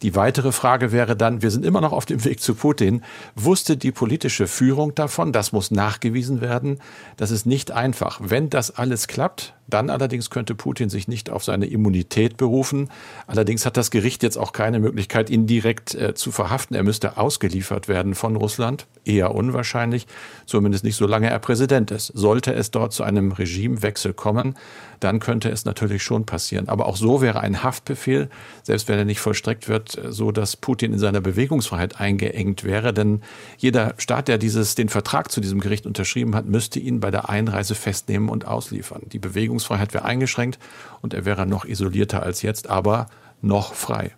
Die 0.04 0.16
weitere 0.16 0.52
Frage 0.52 0.92
wäre 0.92 1.16
dann, 1.16 1.42
wir 1.42 1.50
sind 1.50 1.66
immer 1.66 1.80
noch 1.80 1.94
auf 1.94 2.06
dem 2.06 2.26
Weg 2.26 2.42
zu 2.42 2.56
Putin. 2.56 3.04
Wusste 3.36 3.78
die 3.78 3.94
politische 3.94 4.48
Führung 4.48 4.94
davon? 4.94 5.32
Das 5.32 5.54
muss 5.54 5.72
nachgewiesen 5.72 6.42
werden. 6.42 6.80
Das 7.16 7.32
ist 7.32 7.46
nicht 7.46 7.72
einfach. 7.72 8.20
Wenn 8.22 8.50
das 8.50 8.72
alles 8.72 9.08
klappt, 9.08 9.54
dann 9.68 9.90
allerdings 9.90 10.30
könnte 10.30 10.56
Putin 10.56 10.90
sich 10.90 11.08
nicht 11.08 11.30
auf 11.30 11.44
seine 11.44 11.66
Immunität 11.66 12.38
berufen. 12.38 12.90
Allerdings 13.28 13.66
hat 13.66 13.78
das 13.78 13.92
Gericht 13.92 14.24
jetzt 14.24 14.38
auch 14.38 14.52
keine 14.52 14.80
Möglichkeit, 14.80 15.30
ihn 15.30 15.48
direkt 15.48 15.96
äh, 15.96 16.14
zu 16.14 16.32
verhaften. 16.32 16.76
Er 16.76 16.84
müsste 16.84 17.18
ausgeliefert 17.18 17.88
werden 17.88 18.14
von 18.14 18.36
Russland. 18.36 18.88
Eher 19.06 19.34
unwahrscheinlich, 19.34 20.06
zumindest 20.46 20.84
nicht 20.84 20.96
solange 20.96 21.30
er 21.30 21.40
Präsident 21.40 21.92
ist. 21.92 22.08
Sollte 22.08 22.54
es 22.54 22.72
dort 22.72 22.94
zu 22.94 23.04
einem 23.04 23.32
Regimewechsel 23.32 24.14
kommen, 24.14 24.56
dann 25.00 25.20
könnte 25.20 25.50
es 25.50 25.66
natürlich 25.66 26.04
schon 26.04 26.26
passieren. 26.26 26.70
Aber 26.70 26.86
auch 26.86 26.96
so 26.96 27.22
wäre 27.22 27.40
ein 27.40 27.64
Haftbefehl, 27.64 28.30
selbst 28.64 28.88
wenn 28.88 29.00
er 29.00 29.06
nicht 29.06 29.20
vollstreckt 29.20 29.68
wird, 29.68 29.93
so 30.10 30.32
dass 30.32 30.56
Putin 30.56 30.94
in 30.94 31.00
seiner 31.00 31.22
Bewegungsfreiheit 31.22 32.00
eingeengt 32.00 32.64
wäre. 32.64 32.94
Denn 32.94 33.22
jeder 33.58 33.94
Staat, 33.98 34.28
der 34.28 34.38
dieses, 34.38 34.76
den 34.76 34.90
Vertrag 34.90 35.32
zu 35.32 35.42
diesem 35.42 35.60
Gericht 35.60 35.86
unterschrieben 35.86 36.36
hat, 36.36 36.46
müsste 36.46 36.80
ihn 36.80 37.00
bei 37.00 37.12
der 37.12 37.30
Einreise 37.30 37.76
festnehmen 37.76 38.30
und 38.30 38.46
ausliefern. 38.46 39.04
Die 39.12 39.20
Bewegungsfreiheit 39.20 39.94
wäre 39.94 40.06
eingeschränkt 40.06 40.60
und 41.02 41.14
er 41.14 41.26
wäre 41.26 41.46
noch 41.46 41.66
isolierter 41.66 42.24
als 42.24 42.42
jetzt, 42.42 42.70
aber 42.70 43.08
noch 43.42 43.74
frei. 43.74 44.12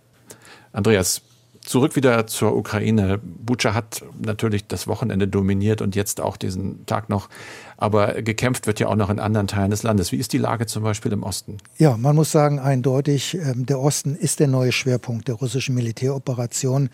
Andreas, 0.72 1.22
Zurück 1.66 1.96
wieder 1.96 2.28
zur 2.28 2.56
Ukraine. 2.56 3.18
Bucha 3.20 3.74
hat 3.74 4.04
natürlich 4.24 4.68
das 4.68 4.86
Wochenende 4.86 5.26
dominiert 5.26 5.82
und 5.82 5.96
jetzt 5.96 6.20
auch 6.20 6.36
diesen 6.36 6.86
Tag 6.86 7.08
noch. 7.08 7.28
Aber 7.76 8.22
gekämpft 8.22 8.68
wird 8.68 8.78
ja 8.78 8.86
auch 8.86 8.94
noch 8.94 9.10
in 9.10 9.18
anderen 9.18 9.48
Teilen 9.48 9.72
des 9.72 9.82
Landes. 9.82 10.12
Wie 10.12 10.16
ist 10.16 10.32
die 10.32 10.38
Lage 10.38 10.66
zum 10.66 10.84
Beispiel 10.84 11.12
im 11.12 11.24
Osten? 11.24 11.56
Ja, 11.76 11.96
man 11.96 12.14
muss 12.14 12.30
sagen, 12.30 12.60
eindeutig, 12.60 13.34
ähm, 13.34 13.66
der 13.66 13.80
Osten 13.80 14.14
ist 14.14 14.38
der 14.38 14.46
neue 14.46 14.70
Schwerpunkt 14.70 15.26
der 15.26 15.34
russischen 15.34 15.74
Militäroperation 15.74 16.88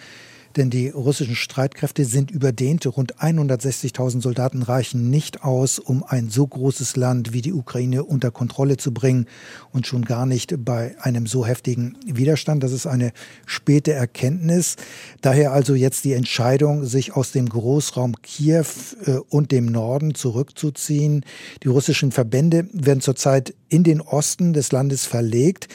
denn 0.56 0.70
die 0.70 0.88
russischen 0.88 1.36
Streitkräfte 1.36 2.04
sind 2.04 2.30
überdehnte. 2.30 2.88
Rund 2.88 3.16
160.000 3.16 4.20
Soldaten 4.20 4.62
reichen 4.62 5.10
nicht 5.10 5.44
aus, 5.44 5.78
um 5.78 6.02
ein 6.02 6.30
so 6.30 6.46
großes 6.46 6.96
Land 6.96 7.32
wie 7.32 7.42
die 7.42 7.52
Ukraine 7.52 8.04
unter 8.04 8.30
Kontrolle 8.30 8.76
zu 8.76 8.92
bringen 8.92 9.26
und 9.70 9.86
schon 9.86 10.04
gar 10.04 10.26
nicht 10.26 10.64
bei 10.64 10.94
einem 11.00 11.26
so 11.26 11.46
heftigen 11.46 11.96
Widerstand. 12.06 12.62
Das 12.62 12.72
ist 12.72 12.86
eine 12.86 13.12
späte 13.46 13.92
Erkenntnis. 13.92 14.76
Daher 15.20 15.52
also 15.52 15.74
jetzt 15.74 16.04
die 16.04 16.12
Entscheidung, 16.12 16.84
sich 16.84 17.14
aus 17.14 17.32
dem 17.32 17.48
Großraum 17.48 18.20
Kiew 18.22 18.64
äh, 19.06 19.18
und 19.28 19.52
dem 19.52 19.66
Norden 19.66 20.14
zurückzuziehen. 20.14 21.24
Die 21.62 21.68
russischen 21.68 22.12
Verbände 22.12 22.66
werden 22.72 23.00
zurzeit 23.00 23.54
in 23.68 23.84
den 23.84 24.00
Osten 24.00 24.52
des 24.52 24.70
Landes 24.70 25.06
verlegt. 25.06 25.68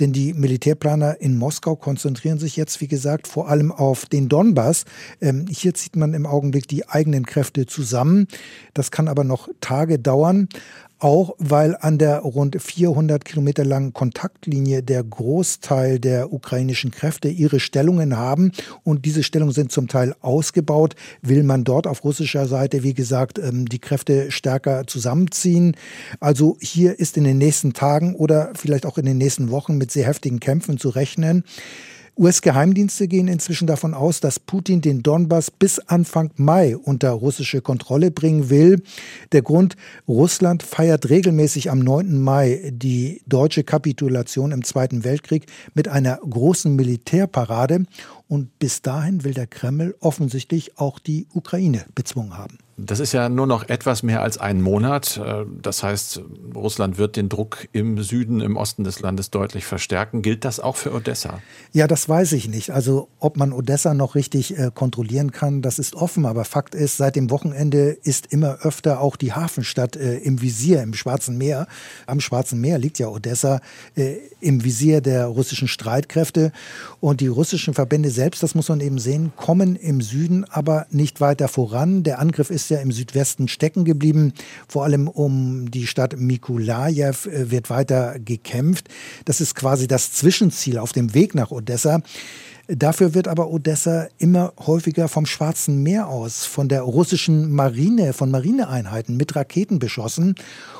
Denn 0.00 0.12
die 0.12 0.32
Militärplaner 0.32 1.20
in 1.20 1.36
Moskau 1.36 1.76
konzentrieren 1.76 2.38
sich 2.38 2.56
jetzt, 2.56 2.80
wie 2.80 2.88
gesagt, 2.88 3.28
vor 3.28 3.48
allem 3.48 3.70
auf 3.70 4.06
den 4.06 4.21
Donbass. 4.28 4.84
Ähm, 5.20 5.46
hier 5.48 5.74
zieht 5.74 5.96
man 5.96 6.14
im 6.14 6.26
Augenblick 6.26 6.68
die 6.68 6.88
eigenen 6.88 7.26
Kräfte 7.26 7.66
zusammen. 7.66 8.28
Das 8.74 8.90
kann 8.90 9.08
aber 9.08 9.24
noch 9.24 9.48
Tage 9.60 9.98
dauern 9.98 10.48
auch 11.02 11.34
weil 11.38 11.76
an 11.80 11.98
der 11.98 12.20
rund 12.20 12.62
400 12.62 13.24
Kilometer 13.24 13.64
langen 13.64 13.92
Kontaktlinie 13.92 14.84
der 14.84 15.02
Großteil 15.02 15.98
der 15.98 16.32
ukrainischen 16.32 16.92
Kräfte 16.92 17.28
ihre 17.28 17.58
Stellungen 17.58 18.16
haben 18.16 18.52
und 18.84 19.04
diese 19.04 19.24
Stellungen 19.24 19.52
sind 19.52 19.72
zum 19.72 19.88
Teil 19.88 20.14
ausgebaut, 20.20 20.94
will 21.20 21.42
man 21.42 21.64
dort 21.64 21.88
auf 21.88 22.04
russischer 22.04 22.46
Seite, 22.46 22.84
wie 22.84 22.94
gesagt, 22.94 23.40
ähm, 23.40 23.66
die 23.66 23.80
Kräfte 23.80 24.30
stärker 24.30 24.86
zusammenziehen. 24.86 25.76
Also 26.20 26.56
hier 26.60 27.00
ist 27.00 27.16
in 27.16 27.24
den 27.24 27.38
nächsten 27.38 27.72
Tagen 27.72 28.14
oder 28.14 28.52
vielleicht 28.54 28.86
auch 28.86 28.96
in 28.96 29.04
den 29.04 29.18
nächsten 29.18 29.50
Wochen 29.50 29.78
mit 29.78 29.90
sehr 29.90 30.06
heftigen 30.06 30.38
Kämpfen 30.38 30.78
zu 30.78 30.88
rechnen. 30.88 31.42
US-Geheimdienste 32.18 33.08
gehen 33.08 33.26
inzwischen 33.26 33.66
davon 33.66 33.94
aus, 33.94 34.20
dass 34.20 34.38
Putin 34.38 34.82
den 34.82 35.02
Donbass 35.02 35.50
bis 35.50 35.78
Anfang 35.78 36.30
Mai 36.36 36.76
unter 36.76 37.10
russische 37.10 37.62
Kontrolle 37.62 38.10
bringen 38.10 38.50
will. 38.50 38.82
Der 39.32 39.40
Grund, 39.40 39.76
Russland 40.06 40.62
feiert 40.62 41.08
regelmäßig 41.08 41.70
am 41.70 41.78
9. 41.78 42.20
Mai 42.20 42.70
die 42.70 43.22
deutsche 43.26 43.64
Kapitulation 43.64 44.52
im 44.52 44.62
Zweiten 44.62 45.04
Weltkrieg 45.04 45.46
mit 45.74 45.88
einer 45.88 46.16
großen 46.16 46.76
Militärparade. 46.76 47.84
Und 48.28 48.58
bis 48.58 48.82
dahin 48.82 49.24
will 49.24 49.32
der 49.32 49.46
Kreml 49.46 49.94
offensichtlich 50.00 50.78
auch 50.78 50.98
die 50.98 51.26
Ukraine 51.32 51.86
bezwungen 51.94 52.36
haben. 52.36 52.58
Das 52.84 53.00
ist 53.00 53.12
ja 53.12 53.28
nur 53.28 53.46
noch 53.46 53.68
etwas 53.68 54.02
mehr 54.02 54.22
als 54.22 54.38
ein 54.38 54.60
Monat. 54.60 55.18
Äh, 55.18 55.44
das 55.60 55.82
heißt, 55.82 56.22
Russland 56.54 56.98
wird 56.98 57.16
den 57.16 57.28
Druck 57.28 57.68
im 57.72 58.02
Süden, 58.02 58.40
im 58.40 58.56
Osten 58.56 58.84
des 58.84 59.00
Landes 59.00 59.30
deutlich 59.30 59.64
verstärken. 59.64 60.22
Gilt 60.22 60.44
das 60.44 60.58
auch 60.60 60.76
für 60.76 60.92
Odessa? 60.92 61.40
Ja, 61.72 61.86
das 61.86 62.08
weiß 62.08 62.32
ich 62.32 62.48
nicht. 62.48 62.70
Also 62.70 63.08
ob 63.18 63.36
man 63.36 63.52
Odessa 63.52 63.94
noch 63.94 64.14
richtig 64.14 64.58
äh, 64.58 64.70
kontrollieren 64.74 65.30
kann, 65.30 65.62
das 65.62 65.78
ist 65.78 65.94
offen. 65.94 66.26
Aber 66.26 66.44
Fakt 66.44 66.74
ist, 66.74 66.96
seit 66.96 67.16
dem 67.16 67.30
Wochenende 67.30 67.96
ist 68.02 68.26
immer 68.32 68.58
öfter 68.62 69.00
auch 69.00 69.16
die 69.16 69.32
Hafenstadt 69.32 69.96
äh, 69.96 70.18
im 70.18 70.42
Visier, 70.42 70.82
im 70.82 70.94
Schwarzen 70.94 71.38
Meer. 71.38 71.66
Am 72.06 72.20
Schwarzen 72.20 72.60
Meer 72.60 72.78
liegt 72.78 72.98
ja 72.98 73.08
Odessa 73.08 73.60
im 74.40 74.64
Visier 74.64 75.00
der 75.00 75.26
russischen 75.26 75.68
Streitkräfte. 75.68 76.52
Und 77.00 77.20
die 77.20 77.28
russischen 77.28 77.74
Verbände 77.74 78.10
selbst, 78.10 78.42
das 78.42 78.54
muss 78.54 78.68
man 78.68 78.80
eben 78.80 78.98
sehen, 78.98 79.32
kommen 79.36 79.76
im 79.76 80.00
Süden 80.00 80.44
aber 80.44 80.86
nicht 80.90 81.20
weiter 81.20 81.48
voran. 81.48 82.02
Der 82.02 82.18
Angriff 82.18 82.50
ist 82.50 82.70
ja 82.72 82.80
im 82.80 82.92
Südwesten 82.92 83.48
stecken 83.48 83.84
geblieben. 83.84 84.32
Vor 84.68 84.84
allem 84.84 85.08
um 85.08 85.70
die 85.70 85.86
Stadt 85.86 86.18
Mikulajew 86.18 87.28
äh, 87.28 87.50
wird 87.50 87.70
weiter 87.70 88.18
gekämpft. 88.18 88.88
Das 89.24 89.40
ist 89.40 89.54
quasi 89.54 89.86
das 89.86 90.12
Zwischenziel 90.12 90.78
auf 90.78 90.92
dem 90.92 91.14
Weg 91.14 91.34
nach 91.34 91.50
Odessa. 91.50 92.02
Dafür 92.74 93.12
wird 93.12 93.28
aber 93.28 93.50
Odessa 93.50 94.06
immer 94.16 94.54
häufiger 94.58 95.08
vom 95.08 95.26
Schwarzen 95.26 95.82
Meer 95.82 96.08
aus, 96.08 96.46
von 96.46 96.68
der 96.68 96.80
russischen 96.80 97.52
Marine, 97.52 98.14
von 98.14 98.30
Marineeinheiten 98.30 99.18
mit 99.18 99.36
Raketen 99.36 99.78
beschossen. 99.78 100.36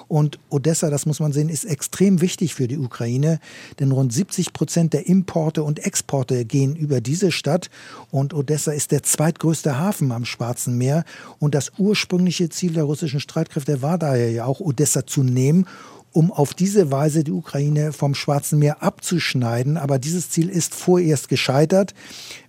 Und 0.09 0.39
Odessa, 0.49 0.89
das 0.89 1.05
muss 1.05 1.21
man 1.21 1.33
sehen, 1.33 1.51
ist 1.51 1.67
extrem 1.67 2.23
wichtig 2.23 2.55
für 2.55 2.67
die 2.67 2.79
Ukraine, 2.79 3.41
denn 3.79 3.93
rund 3.93 4.11
70 4.11 4.55
Prozent 4.55 4.95
der 4.95 5.07
Importe 5.07 5.63
und 5.65 5.85
Exporte 5.85 6.47
gehen 6.47 6.77
über 6.77 7.03
diese 7.03 7.31
Stadt. 7.31 7.69
Und 8.11 8.33
Odessa 8.33 8.73
ist 8.73 8.91
der 8.91 9.03
zweitgrößte 9.03 9.79
Hafen 9.79 10.13
am 10.13 10.25
Schwarzen 10.25 10.79
Meer. 10.79 11.05
Und 11.41 11.55
das 11.55 11.73
ursprüngliche 11.77 12.49
Ziel 12.49 12.73
der 12.73 12.85
russischen 12.85 13.21
Streitkräfte 13.21 13.83
war 13.83 13.99
daher 13.99 14.31
ja 14.31 14.47
auch, 14.47 14.61
Odessa 14.61 15.07
zu 15.07 15.23
nehmen 15.23 15.67
um 16.13 16.31
auf 16.31 16.55
diese 16.55 16.91
Weise 16.91 17.25
die 17.25 17.33
Ukraine 17.33 17.93
vom 17.93 18.15
Schwarzen 18.15 18.59
Meer 18.59 18.83
abzuschneiden. 18.83 19.77
Aber 19.77 19.99
dieses 19.99 20.31
Ziel 20.31 20.49
ist 20.49 20.75
vorerst 20.75 21.29
gescheitert. 21.29 21.95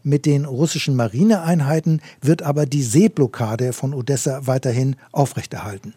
Mit 0.04 0.26
den 0.26 0.46
russischen 0.46 0.96
Marineeinheiten 0.96 2.02
wird 2.22 2.42
aber 2.42 2.66
die 2.66 2.84
Seeblockade 2.84 3.74
von 3.74 3.94
Odessa 3.94 4.46
weiterhin 4.48 4.96
aufrechterhalten. 5.12 5.94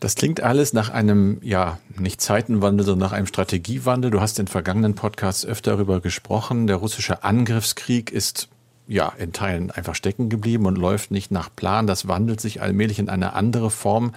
Das 0.00 0.14
klingt 0.14 0.42
alles 0.42 0.72
nach 0.72 0.88
einem, 0.88 1.38
ja, 1.42 1.78
nicht 1.98 2.22
Zeitenwandel, 2.22 2.86
sondern 2.86 3.10
nach 3.10 3.16
einem 3.16 3.26
Strategiewandel. 3.26 4.10
Du 4.10 4.22
hast 4.22 4.38
in 4.38 4.46
vergangenen 4.46 4.94
Podcasts 4.94 5.44
öfter 5.44 5.72
darüber 5.72 6.00
gesprochen. 6.00 6.66
Der 6.66 6.76
russische 6.76 7.22
Angriffskrieg 7.22 8.10
ist 8.10 8.48
ja 8.88 9.12
in 9.18 9.32
Teilen 9.32 9.70
einfach 9.70 9.94
stecken 9.94 10.30
geblieben 10.30 10.64
und 10.64 10.76
läuft 10.76 11.10
nicht 11.10 11.30
nach 11.30 11.50
Plan. 11.54 11.86
Das 11.86 12.08
wandelt 12.08 12.40
sich 12.40 12.62
allmählich 12.62 12.98
in 12.98 13.10
eine 13.10 13.34
andere 13.34 13.70
Form 13.70 14.12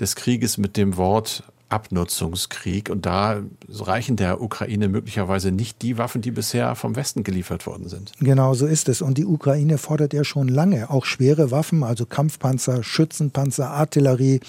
des 0.00 0.16
Krieges 0.16 0.58
mit 0.58 0.76
dem 0.76 0.96
Wort 0.96 1.44
Abnutzungskrieg. 1.68 2.90
Und 2.90 3.06
da 3.06 3.42
reichen 3.68 4.16
der 4.16 4.40
Ukraine 4.40 4.88
möglicherweise 4.88 5.50
nicht 5.50 5.82
die 5.82 5.98
Waffen, 5.98 6.22
die 6.22 6.30
bisher 6.30 6.74
vom 6.74 6.96
Westen 6.96 7.24
geliefert 7.24 7.66
worden 7.66 7.88
sind. 7.88 8.12
Genau 8.20 8.54
so 8.54 8.66
ist 8.66 8.88
es. 8.88 9.02
Und 9.02 9.18
die 9.18 9.26
Ukraine 9.26 9.78
fordert 9.78 10.12
ja 10.12 10.24
schon 10.24 10.48
lange 10.48 10.90
auch 10.90 11.04
schwere 11.04 11.50
Waffen, 11.50 11.82
also 11.82 12.06
Kampfpanzer, 12.06 12.82
Schützenpanzer, 12.82 13.70
Artillerie. 13.70 14.40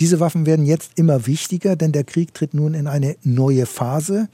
Diese 0.00 0.20
Waffen 0.20 0.46
werden 0.46 0.64
jetzt 0.64 0.92
immer 0.96 1.26
wichtiger, 1.26 1.76
denn 1.76 1.92
der 1.92 2.04
Krieg 2.04 2.32
tritt 2.34 2.54
nun 2.54 2.74
in 2.74 2.86
eine 2.86 3.16
neue 3.22 3.66
Phase. 3.66 4.28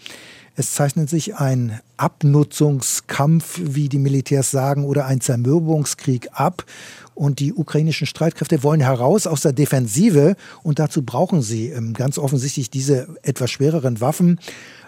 Es 0.55 0.73
zeichnet 0.73 1.09
sich 1.09 1.37
ein 1.37 1.81
Abnutzungskampf, 1.99 3.61
wie 3.63 3.89
die 3.89 3.99
Militärs 3.99 4.51
sagen, 4.51 4.85
oder 4.85 5.07
ein 5.07 5.21
Zermürbungskrieg 5.21 6.31
ab. 6.33 6.65
Und 7.19 7.41
die 7.41 7.53
ukrainischen 7.53 8.07
Streitkräfte 8.07 8.63
wollen 8.63 8.81
heraus 8.81 9.27
aus 9.27 9.41
der 9.41 9.53
Defensive 9.53 10.37
und 10.63 10.79
dazu 10.79 11.03
brauchen 11.03 11.43
sie 11.43 11.71
ähm, 11.71 11.93
ganz 11.93 12.17
offensichtlich 12.17 12.71
diese 12.71 13.09
etwas 13.23 13.51
schwereren 13.51 14.01
Waffen. 14.01 14.39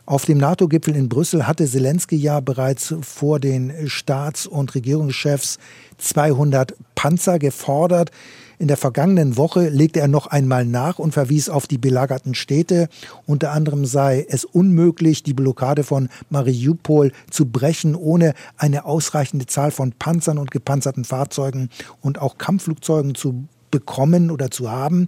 Auf 0.07 0.27
dem 0.27 0.39
NATO-Gipfel 0.39 0.95
in 0.95 1.09
Brüssel 1.09 1.49
hatte 1.49 1.67
Zelensky 1.67 2.15
ja 2.15 2.39
bereits 2.39 2.95
vor 3.01 3.41
den 3.41 3.89
Staats- 3.89 4.47
und 4.47 4.77
Regierungschefs 4.77 5.59
200 5.99 6.77
Panzer 7.01 7.39
gefordert. 7.39 8.11
In 8.59 8.69
der 8.69 8.77
vergangenen 8.77 9.39
Woche 9.39 9.71
legte 9.71 10.01
er 10.01 10.09
noch 10.09 10.27
einmal 10.27 10.67
nach 10.67 10.99
und 10.99 11.13
verwies 11.13 11.49
auf 11.49 11.67
die 11.67 11.79
belagerten 11.79 12.35
Städte. 12.35 12.91
Unter 13.25 13.53
anderem 13.53 13.87
sei 13.87 14.27
es 14.29 14.45
unmöglich, 14.45 15.23
die 15.23 15.33
Blockade 15.33 15.83
von 15.83 16.11
Mariupol 16.29 17.13
zu 17.31 17.47
brechen, 17.47 17.95
ohne 17.95 18.35
eine 18.59 18.85
ausreichende 18.85 19.47
Zahl 19.47 19.71
von 19.71 19.93
Panzern 19.93 20.37
und 20.37 20.51
gepanzerten 20.51 21.07
Fahrzeugen 21.07 21.71
und 22.03 22.21
auch 22.21 22.37
Kampfflugzeugen 22.37 23.15
zu 23.15 23.45
bekommen 23.71 24.31
oder 24.31 24.51
zu 24.51 24.71
haben. 24.71 25.07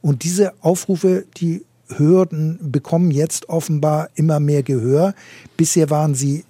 Und 0.00 0.22
diese 0.22 0.52
Aufrufe, 0.60 1.24
die 1.38 1.64
Hürden 1.88 2.60
bekommen 2.62 3.10
jetzt 3.10 3.48
offenbar 3.48 4.10
immer 4.14 4.38
mehr 4.38 4.62
Gehör. 4.62 5.12
Bisher 5.56 5.90
waren 5.90 6.14
sie 6.14 6.44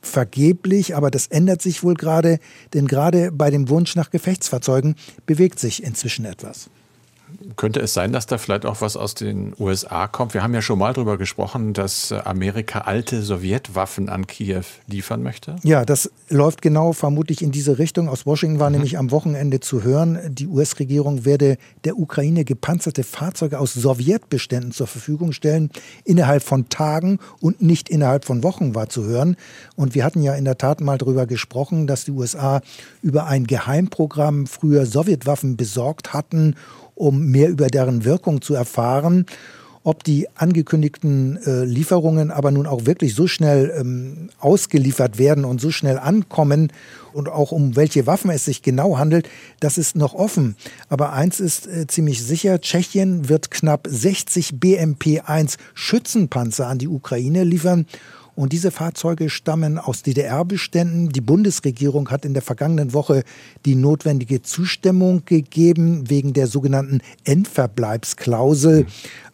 vergeblich, 0.00 0.96
aber 0.96 1.10
das 1.10 1.26
ändert 1.26 1.62
sich 1.62 1.82
wohl 1.82 1.94
gerade, 1.94 2.38
denn 2.74 2.86
gerade 2.86 3.32
bei 3.32 3.50
dem 3.50 3.68
Wunsch 3.68 3.96
nach 3.96 4.10
Gefechtsfahrzeugen 4.10 4.96
bewegt 5.26 5.58
sich 5.58 5.82
inzwischen 5.82 6.24
etwas. 6.24 6.70
Könnte 7.56 7.80
es 7.80 7.94
sein, 7.94 8.12
dass 8.12 8.26
da 8.26 8.38
vielleicht 8.38 8.66
auch 8.66 8.80
was 8.80 8.96
aus 8.96 9.14
den 9.14 9.54
USA 9.58 10.06
kommt? 10.06 10.34
Wir 10.34 10.42
haben 10.42 10.54
ja 10.54 10.62
schon 10.62 10.78
mal 10.78 10.92
darüber 10.92 11.18
gesprochen, 11.18 11.72
dass 11.72 12.12
Amerika 12.12 12.80
alte 12.80 13.22
Sowjetwaffen 13.22 14.08
an 14.08 14.26
Kiew 14.26 14.64
liefern 14.86 15.22
möchte. 15.22 15.56
Ja, 15.62 15.84
das 15.84 16.10
läuft 16.28 16.62
genau 16.62 16.92
vermutlich 16.92 17.42
in 17.42 17.50
diese 17.50 17.78
Richtung. 17.78 18.08
Aus 18.08 18.26
Washington 18.26 18.60
war 18.60 18.70
mhm. 18.70 18.76
nämlich 18.76 18.98
am 18.98 19.10
Wochenende 19.10 19.60
zu 19.60 19.82
hören, 19.82 20.18
die 20.28 20.46
US-Regierung 20.46 21.24
werde 21.24 21.56
der 21.84 21.98
Ukraine 21.98 22.44
gepanzerte 22.44 23.04
Fahrzeuge 23.04 23.58
aus 23.58 23.74
Sowjetbeständen 23.74 24.72
zur 24.72 24.86
Verfügung 24.86 25.32
stellen, 25.32 25.70
innerhalb 26.04 26.42
von 26.42 26.68
Tagen 26.68 27.18
und 27.40 27.62
nicht 27.62 27.88
innerhalb 27.88 28.24
von 28.24 28.42
Wochen 28.42 28.74
war 28.74 28.88
zu 28.88 29.04
hören. 29.04 29.36
Und 29.76 29.94
wir 29.94 30.04
hatten 30.04 30.22
ja 30.22 30.34
in 30.34 30.44
der 30.44 30.58
Tat 30.58 30.80
mal 30.80 30.98
darüber 30.98 31.26
gesprochen, 31.26 31.86
dass 31.86 32.04
die 32.04 32.12
USA 32.12 32.60
über 33.02 33.26
ein 33.26 33.46
Geheimprogramm 33.46 34.46
früher 34.46 34.86
Sowjetwaffen 34.86 35.56
besorgt 35.56 36.12
hatten 36.12 36.54
um 37.00 37.26
mehr 37.26 37.48
über 37.48 37.68
deren 37.68 38.04
Wirkung 38.04 38.42
zu 38.42 38.54
erfahren. 38.54 39.26
Ob 39.82 40.04
die 40.04 40.28
angekündigten 40.34 41.38
äh, 41.46 41.64
Lieferungen 41.64 42.30
aber 42.30 42.50
nun 42.50 42.66
auch 42.66 42.84
wirklich 42.84 43.14
so 43.14 43.26
schnell 43.26 43.74
ähm, 43.74 44.28
ausgeliefert 44.38 45.18
werden 45.18 45.46
und 45.46 45.58
so 45.58 45.70
schnell 45.70 45.98
ankommen 45.98 46.70
und 47.14 47.30
auch 47.30 47.50
um 47.50 47.76
welche 47.76 48.06
Waffen 48.06 48.30
es 48.30 48.44
sich 48.44 48.60
genau 48.60 48.98
handelt, 48.98 49.26
das 49.58 49.78
ist 49.78 49.96
noch 49.96 50.12
offen. 50.12 50.54
Aber 50.90 51.14
eins 51.14 51.40
ist 51.40 51.66
äh, 51.66 51.86
ziemlich 51.86 52.22
sicher, 52.22 52.60
Tschechien 52.60 53.30
wird 53.30 53.50
knapp 53.50 53.88
60 53.90 54.56
BMP-1 54.60 55.56
Schützenpanzer 55.72 56.66
an 56.66 56.76
die 56.76 56.88
Ukraine 56.88 57.44
liefern 57.44 57.86
und 58.34 58.52
diese 58.52 58.70
Fahrzeuge 58.70 59.30
stammen 59.30 59.78
aus 59.78 60.02
DDR-Beständen. 60.02 61.10
Die 61.10 61.20
Bundesregierung 61.20 62.10
hat 62.10 62.24
in 62.24 62.34
der 62.34 62.42
vergangenen 62.42 62.92
Woche 62.92 63.24
die 63.66 63.74
notwendige 63.74 64.42
Zustimmung 64.42 65.24
gegeben 65.24 66.08
wegen 66.08 66.32
der 66.32 66.46
sogenannten 66.46 67.00
Endverbleibsklausel. 67.24 68.86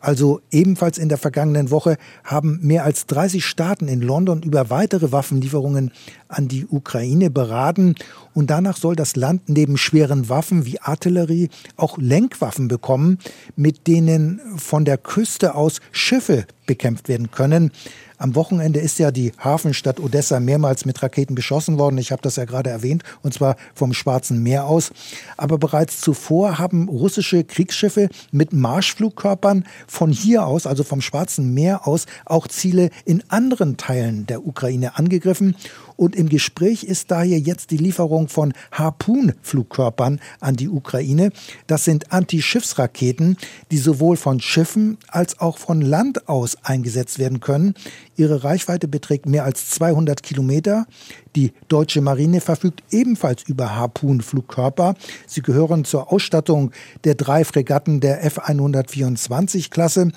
Also 0.07 0.41
ebenfalls 0.53 0.99
in 0.99 1.09
der 1.09 1.19
vergangenen 1.19 1.73
Woche 1.73 1.97
haben 2.23 2.61
mehr 2.63 2.85
als 2.85 3.07
30 3.07 3.45
Staaten 3.45 3.89
in 3.89 4.01
London 4.01 4.41
über 4.41 4.71
weitere 4.71 5.11
Waffenlieferungen 5.11 5.91
an 6.29 6.47
die 6.47 6.65
Ukraine 6.65 7.29
beraten. 7.29 7.97
Und 8.33 8.49
danach 8.49 8.77
soll 8.77 8.95
das 8.95 9.17
Land 9.17 9.49
neben 9.49 9.77
schweren 9.77 10.29
Waffen 10.29 10.65
wie 10.65 10.81
Artillerie 10.81 11.51
auch 11.77 11.99
Lenkwaffen 11.99 12.69
bekommen, 12.69 13.19
mit 13.57 13.89
denen 13.89 14.41
von 14.57 14.85
der 14.85 14.97
Küste 14.97 15.57
aus 15.57 15.81
Schiffe 15.91 16.47
bekämpft 16.67 17.09
werden 17.09 17.33
können. 17.33 17.73
Am 18.19 18.35
Wochenende 18.35 18.81
ist 18.81 18.99
ja 18.99 19.11
die 19.11 19.33
Hafenstadt 19.39 20.01
Odessa 20.01 20.41
mehrmals 20.41 20.87
mit 20.87 21.03
Raketen 21.03 21.35
beschossen 21.35 21.79
worden. 21.79 21.99
Ich 21.99 22.13
habe 22.13 22.23
das 22.23 22.37
ja 22.37 22.47
gerade 22.47 22.71
erwähnt, 22.71 23.03
und 23.23 23.35
zwar 23.35 23.57
vom 23.75 23.93
Schwarzen 23.93 24.43
Meer 24.43 24.67
aus. 24.67 24.91
Aber 25.37 25.59
bereits 25.59 26.01
zuvor 26.01 26.59
haben 26.59 26.89
russische 26.89 27.45
Kriegsschiffe 27.45 28.09
mit 28.33 28.55
Marschflugkörpern 28.55 29.67
von 29.97 30.11
hier 30.11 30.45
aus, 30.47 30.67
also 30.67 30.85
vom 30.85 31.01
Schwarzen 31.01 31.55
Meer 31.55 31.89
aus, 31.89 32.05
auch 32.27 32.47
Ziele 32.49 32.91
in 33.07 33.23
anderen 33.29 33.79
Teilen 33.79 34.27
der 34.27 34.47
Ukraine 34.47 34.99
angegriffen. 34.99 35.57
Und 35.97 36.15
im 36.15 36.29
Gespräch 36.29 36.85
ist 36.85 37.11
daher 37.11 37.39
jetzt 37.39 37.71
die 37.71 37.77
Lieferung 37.77 38.29
von 38.29 38.53
Harpoon-Flugkörpern 38.73 40.21
an 40.41 40.57
die 40.57 40.69
Ukraine. 40.69 41.31
Das 41.67 41.85
sind 41.85 42.13
Antischiffsraketen, 42.13 43.37
die 43.71 43.79
sowohl 43.79 44.17
von 44.17 44.41
Schiffen 44.41 44.99
als 45.09 45.41
auch 45.41 45.59
von 45.59 45.81
Land 45.81 46.29
aus 46.29 46.57
eingesetzt 46.63 47.19
werden 47.19 47.41
können. 47.41 47.75
Ihre 48.17 48.45
Reichweite 48.45 48.89
beträgt 48.89 49.27
mehr 49.27 49.45
als 49.45 49.71
200 49.71 50.23
Kilometer. 50.23 50.87
Die 51.35 51.53
deutsche 51.69 52.01
Marine 52.01 52.41
verfügt 52.41 52.83
ebenfalls 52.91 53.43
über 53.43 53.77
Harpoon-Flugkörper. 53.77 54.95
Sie 55.27 55.43
gehören 55.43 55.85
zur 55.85 56.13
Ausstattung 56.13 56.73
der 57.05 57.15
drei 57.15 57.45
Fregatten 57.45 58.01
der 58.01 58.25
F-124-Klasse. 58.25 60.13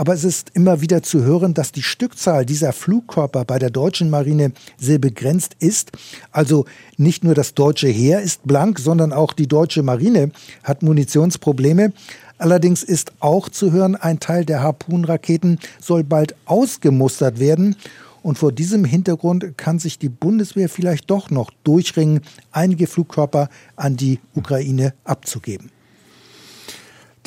Aber 0.00 0.14
es 0.14 0.24
ist 0.24 0.52
immer 0.54 0.80
wieder 0.80 1.02
zu 1.02 1.24
hören, 1.24 1.52
dass 1.52 1.72
die 1.72 1.82
Stückzahl 1.82 2.46
dieser 2.46 2.72
Flugkörper 2.72 3.44
bei 3.44 3.58
der 3.58 3.68
deutschen 3.68 4.08
Marine 4.08 4.52
sehr 4.78 4.98
begrenzt 4.98 5.56
ist. 5.58 5.92
Also 6.32 6.64
nicht 6.96 7.22
nur 7.22 7.34
das 7.34 7.52
deutsche 7.52 7.88
Heer 7.88 8.22
ist 8.22 8.46
blank, 8.46 8.78
sondern 8.78 9.12
auch 9.12 9.34
die 9.34 9.46
deutsche 9.46 9.82
Marine 9.82 10.30
hat 10.64 10.82
Munitionsprobleme. 10.82 11.92
Allerdings 12.38 12.82
ist 12.82 13.12
auch 13.20 13.50
zu 13.50 13.72
hören, 13.72 13.94
ein 13.94 14.20
Teil 14.20 14.46
der 14.46 14.62
Harpoon-Raketen 14.62 15.58
soll 15.82 16.02
bald 16.02 16.34
ausgemustert 16.46 17.38
werden. 17.38 17.76
Und 18.22 18.38
vor 18.38 18.52
diesem 18.52 18.86
Hintergrund 18.86 19.58
kann 19.58 19.78
sich 19.78 19.98
die 19.98 20.08
Bundeswehr 20.08 20.70
vielleicht 20.70 21.10
doch 21.10 21.28
noch 21.28 21.50
durchringen, 21.62 22.22
einige 22.52 22.86
Flugkörper 22.86 23.50
an 23.76 23.98
die 23.98 24.18
Ukraine 24.34 24.94
abzugeben 25.04 25.70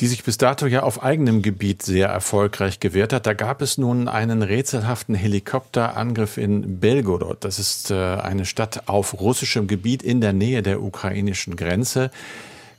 die 0.04 0.08
sich 0.08 0.22
bis 0.22 0.36
dato 0.36 0.66
ja 0.66 0.82
auf 0.82 1.02
eigenem 1.02 1.40
Gebiet 1.40 1.80
sehr 1.80 2.08
erfolgreich 2.08 2.78
gewehrt 2.78 3.14
hat. 3.14 3.24
Da 3.24 3.32
gab 3.32 3.62
es 3.62 3.78
nun 3.78 4.06
einen 4.06 4.42
rätselhaften 4.42 5.14
Helikopterangriff 5.14 6.36
in 6.36 6.78
Belgorod. 6.78 7.42
Das 7.42 7.58
ist 7.58 7.90
äh, 7.90 7.94
eine 7.94 8.44
Stadt 8.44 8.86
auf 8.86 9.18
russischem 9.18 9.66
Gebiet 9.66 10.02
in 10.02 10.20
der 10.20 10.34
Nähe 10.34 10.62
der 10.62 10.82
ukrainischen 10.82 11.56
Grenze. 11.56 12.10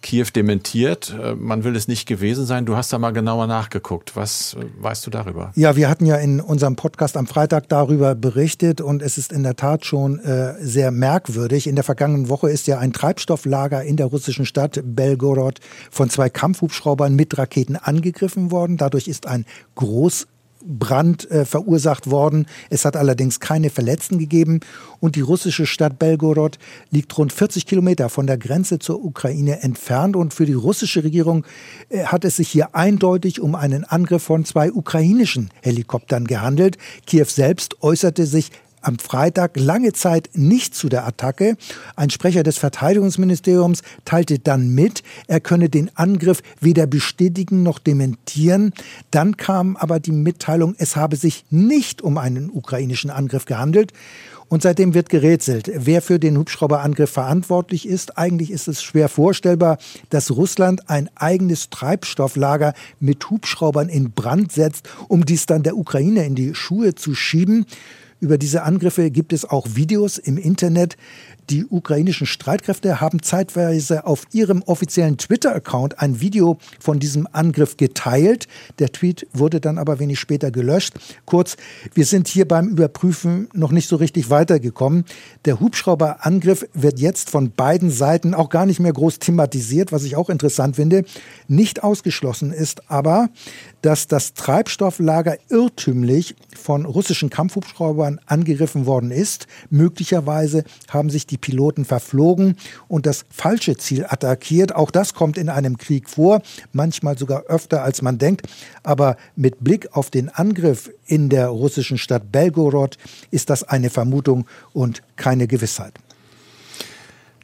Kiew 0.05 0.27
dementiert, 0.35 1.15
äh, 1.19 1.33
man 1.33 1.63
will 1.63 1.75
es 1.75 1.87
nicht 1.87 2.07
gewesen 2.07 2.45
sein. 2.45 2.67
Du 2.67 2.75
hast 2.77 2.93
da 2.93 2.99
mal 2.99 3.09
genauer 3.09 3.47
nachgeguckt. 3.47 4.15
Was 4.15 4.53
äh, 4.53 4.63
weißt 4.79 5.07
du 5.07 5.09
darüber? 5.09 5.51
Ja, 5.55 5.75
wir 5.75 5.89
hatten 5.89 6.05
ja 6.05 6.17
in 6.17 6.39
unserem 6.39 6.75
Podcast 6.75 7.17
am 7.17 7.25
Freitag 7.25 7.69
darüber 7.69 8.13
berichtet 8.13 8.81
und 8.81 9.01
es 9.01 9.17
ist 9.17 9.33
in 9.33 9.41
der 9.41 9.55
Tat 9.55 9.83
schon 9.83 10.19
äh, 10.19 10.53
sehr 10.59 10.91
merkwürdig. 10.91 11.65
In 11.65 11.73
der 11.73 11.83
vergangenen 11.83 12.29
Woche 12.29 12.51
ist 12.51 12.67
ja 12.67 12.77
ein 12.77 12.93
Treibstofflager 12.93 13.83
in 13.83 13.97
der 13.97 14.05
russischen 14.05 14.45
Stadt 14.45 14.79
Belgorod 14.85 15.59
von 15.89 16.11
zwei 16.11 16.29
Kampfhubschraubern 16.29 17.15
mit 17.15 17.35
Raketen 17.39 17.75
angegriffen 17.75 18.51
worden. 18.51 18.77
Dadurch 18.77 19.07
ist 19.07 19.25
ein 19.25 19.43
groß 19.73 20.27
Brand 20.65 21.30
äh, 21.32 21.45
verursacht 21.45 22.10
worden. 22.10 22.47
Es 22.69 22.86
hat 22.86 22.95
allerdings 22.95 23.39
keine 23.39 23.69
Verletzten 23.69 24.19
gegeben. 24.19 24.60
Und 24.99 25.15
die 25.15 25.21
russische 25.21 25.65
Stadt 25.65 25.99
Belgorod 25.99 26.58
liegt 26.89 27.17
rund 27.17 27.32
40 27.32 27.65
Kilometer 27.65 28.10
von 28.10 28.28
der 28.28 28.38
Grenze 28.38 28.80
zur 28.80 29.04
Ukraine 29.04 29.62
entfernt. 29.62 30.15
Und 30.15 30.34
für 30.34 30.45
die 30.45 30.54
russische 30.54 31.04
Regierung 31.04 31.45
äh, 31.89 32.06
hat 32.06 32.25
es 32.25 32.38
sich 32.38 32.49
hier 32.49 32.75
eindeutig 32.75 33.39
um 33.39 33.56
einen 33.56 33.84
Angriff 33.84 34.23
von 34.23 34.45
zwei 34.45 34.71
ukrainischen 34.71 35.49
Helikoptern 35.62 36.25
gehandelt. 36.25 36.78
Kiew 37.06 37.25
selbst 37.25 37.82
äußerte 37.82 38.25
sich 38.25 38.51
am 38.85 38.99
Freitag 38.99 39.51
lange 39.55 39.93
Zeit 39.93 40.29
nicht 40.33 40.75
zu 40.75 40.89
der 40.89 41.05
Attacke. 41.05 41.57
Ein 41.95 42.09
Sprecher 42.09 42.43
des 42.43 42.57
Verteidigungsministeriums 42.57 43.81
teilte 44.05 44.39
dann 44.39 44.69
mit, 44.69 45.03
er 45.27 45.39
könne 45.39 45.69
den 45.69 45.89
Angriff 45.95 46.41
weder 46.59 46.85
bestätigen 46.85 47.63
noch 47.63 47.79
dementieren. 47.79 48.73
Dann 49.11 49.37
kam 49.37 49.75
aber 49.75 49.99
die 49.99 50.11
Mitteilung, 50.11 50.75
es 50.77 50.95
habe 50.95 51.15
sich 51.15 51.45
nicht 51.49 52.01
um 52.01 52.17
einen 52.17 52.49
ukrainischen 52.49 53.09
Angriff 53.09 53.45
gehandelt. 53.45 53.91
Und 54.47 54.61
seitdem 54.61 54.93
wird 54.93 55.09
gerätselt, 55.09 55.71
wer 55.73 56.03
für 56.03 56.19
den 56.19 56.37
Hubschrauberangriff 56.37 57.09
verantwortlich 57.09 57.87
ist. 57.87 58.17
Eigentlich 58.19 58.51
ist 58.51 58.67
es 58.67 58.83
schwer 58.83 59.09
vorstellbar, 59.09 59.79
dass 60.11 60.29
Russland 60.29 60.87
ein 60.87 61.09
eigenes 61.15 61.71
Treibstofflager 61.71 62.73
mit 62.99 63.27
Hubschraubern 63.29 63.89
in 63.89 64.11
Brand 64.11 64.51
setzt, 64.51 64.87
um 65.07 65.25
dies 65.25 65.47
dann 65.47 65.63
der 65.63 65.75
Ukraine 65.75 66.25
in 66.25 66.35
die 66.35 66.53
Schuhe 66.53 66.93
zu 66.93 67.15
schieben. 67.15 67.65
Über 68.19 68.38
diese 68.38 68.63
Angriffe 68.63 69.12
gibt 69.12 69.34
es 69.34 69.45
auch 69.45 69.67
Videos 69.75 70.17
im 70.17 70.38
Internet. 70.38 70.97
Die 71.51 71.65
ukrainischen 71.65 72.25
Streitkräfte 72.25 72.99
haben 72.99 73.21
zeitweise 73.21 74.08
auf 74.08 74.23
ihrem 74.31 74.63
offiziellen 74.63 75.17
Twitter-Account 75.17 75.99
ein 75.99 76.19
Video 76.19 76.58
von 76.79 76.99
diesem 76.99 77.27
Angriff 77.31 77.77
geteilt. 77.77 78.47
Der 78.79 78.91
Tweet 78.91 79.27
wurde 79.31 79.62
dann 79.62 79.77
aber 79.77 79.99
wenig 79.99 80.19
später 80.19 80.49
gelöscht. 80.49 80.95
Kurz, 81.25 81.55
wir 81.93 82.05
sind 82.05 82.27
hier 82.27 82.47
beim 82.47 82.69
Überprüfen 82.69 83.47
noch 83.53 83.71
nicht 83.71 83.88
so 83.88 83.95
richtig 83.95 84.31
weitergekommen. 84.31 85.05
Der 85.45 85.60
Hubschrauberangriff 85.60 86.67
wird 86.73 86.99
jetzt 86.99 87.29
von 87.29 87.51
beiden 87.51 87.91
Seiten 87.91 88.34
auch 88.34 88.49
gar 88.49 88.65
nicht 88.65 88.79
mehr 88.79 88.93
groß 88.93 89.19
thematisiert, 89.19 89.91
was 89.91 90.03
ich 90.03 90.15
auch 90.15 90.31
interessant 90.31 90.77
finde. 90.77 91.05
Nicht 91.47 91.84
ausgeschlossen 91.84 92.53
ist 92.53 92.89
aber, 92.89 93.29
dass 93.84 94.08
das 94.08 94.34
Treibstofflager 94.34 95.38
irrtümlich 95.49 96.36
von 96.55 96.86
russischen 96.86 97.29
Kampfhubschraubern 97.29 98.19
angegriffen 98.25 98.88
worden 98.88 99.12
ist. 99.12 99.45
Möglicherweise 99.69 100.63
haben 100.89 101.12
sich 101.12 101.27
die 101.27 101.34
Piloten 101.37 101.85
verflogen 101.85 102.55
und 102.87 103.05
das 103.05 103.25
falsche 103.29 103.77
Ziel 103.77 104.05
attackiert. 104.07 104.75
Auch 104.75 104.91
das 104.91 105.13
kommt 105.13 105.37
in 105.37 105.49
einem 105.49 105.77
Krieg 105.77 106.09
vor, 106.09 106.41
manchmal 106.73 107.17
sogar 107.17 107.43
öfter 107.43 107.83
als 107.83 108.01
man 108.01 108.17
denkt. 108.17 108.47
Aber 108.83 109.17
mit 109.35 109.63
Blick 109.63 109.95
auf 109.95 110.09
den 110.09 110.29
Angriff 110.29 110.91
in 111.05 111.29
der 111.29 111.47
russischen 111.47 111.97
Stadt 111.97 112.31
Belgorod 112.31 112.97
ist 113.31 113.49
das 113.49 113.63
eine 113.63 113.89
Vermutung 113.89 114.45
und 114.73 115.01
keine 115.15 115.47
Gewissheit. 115.47 115.93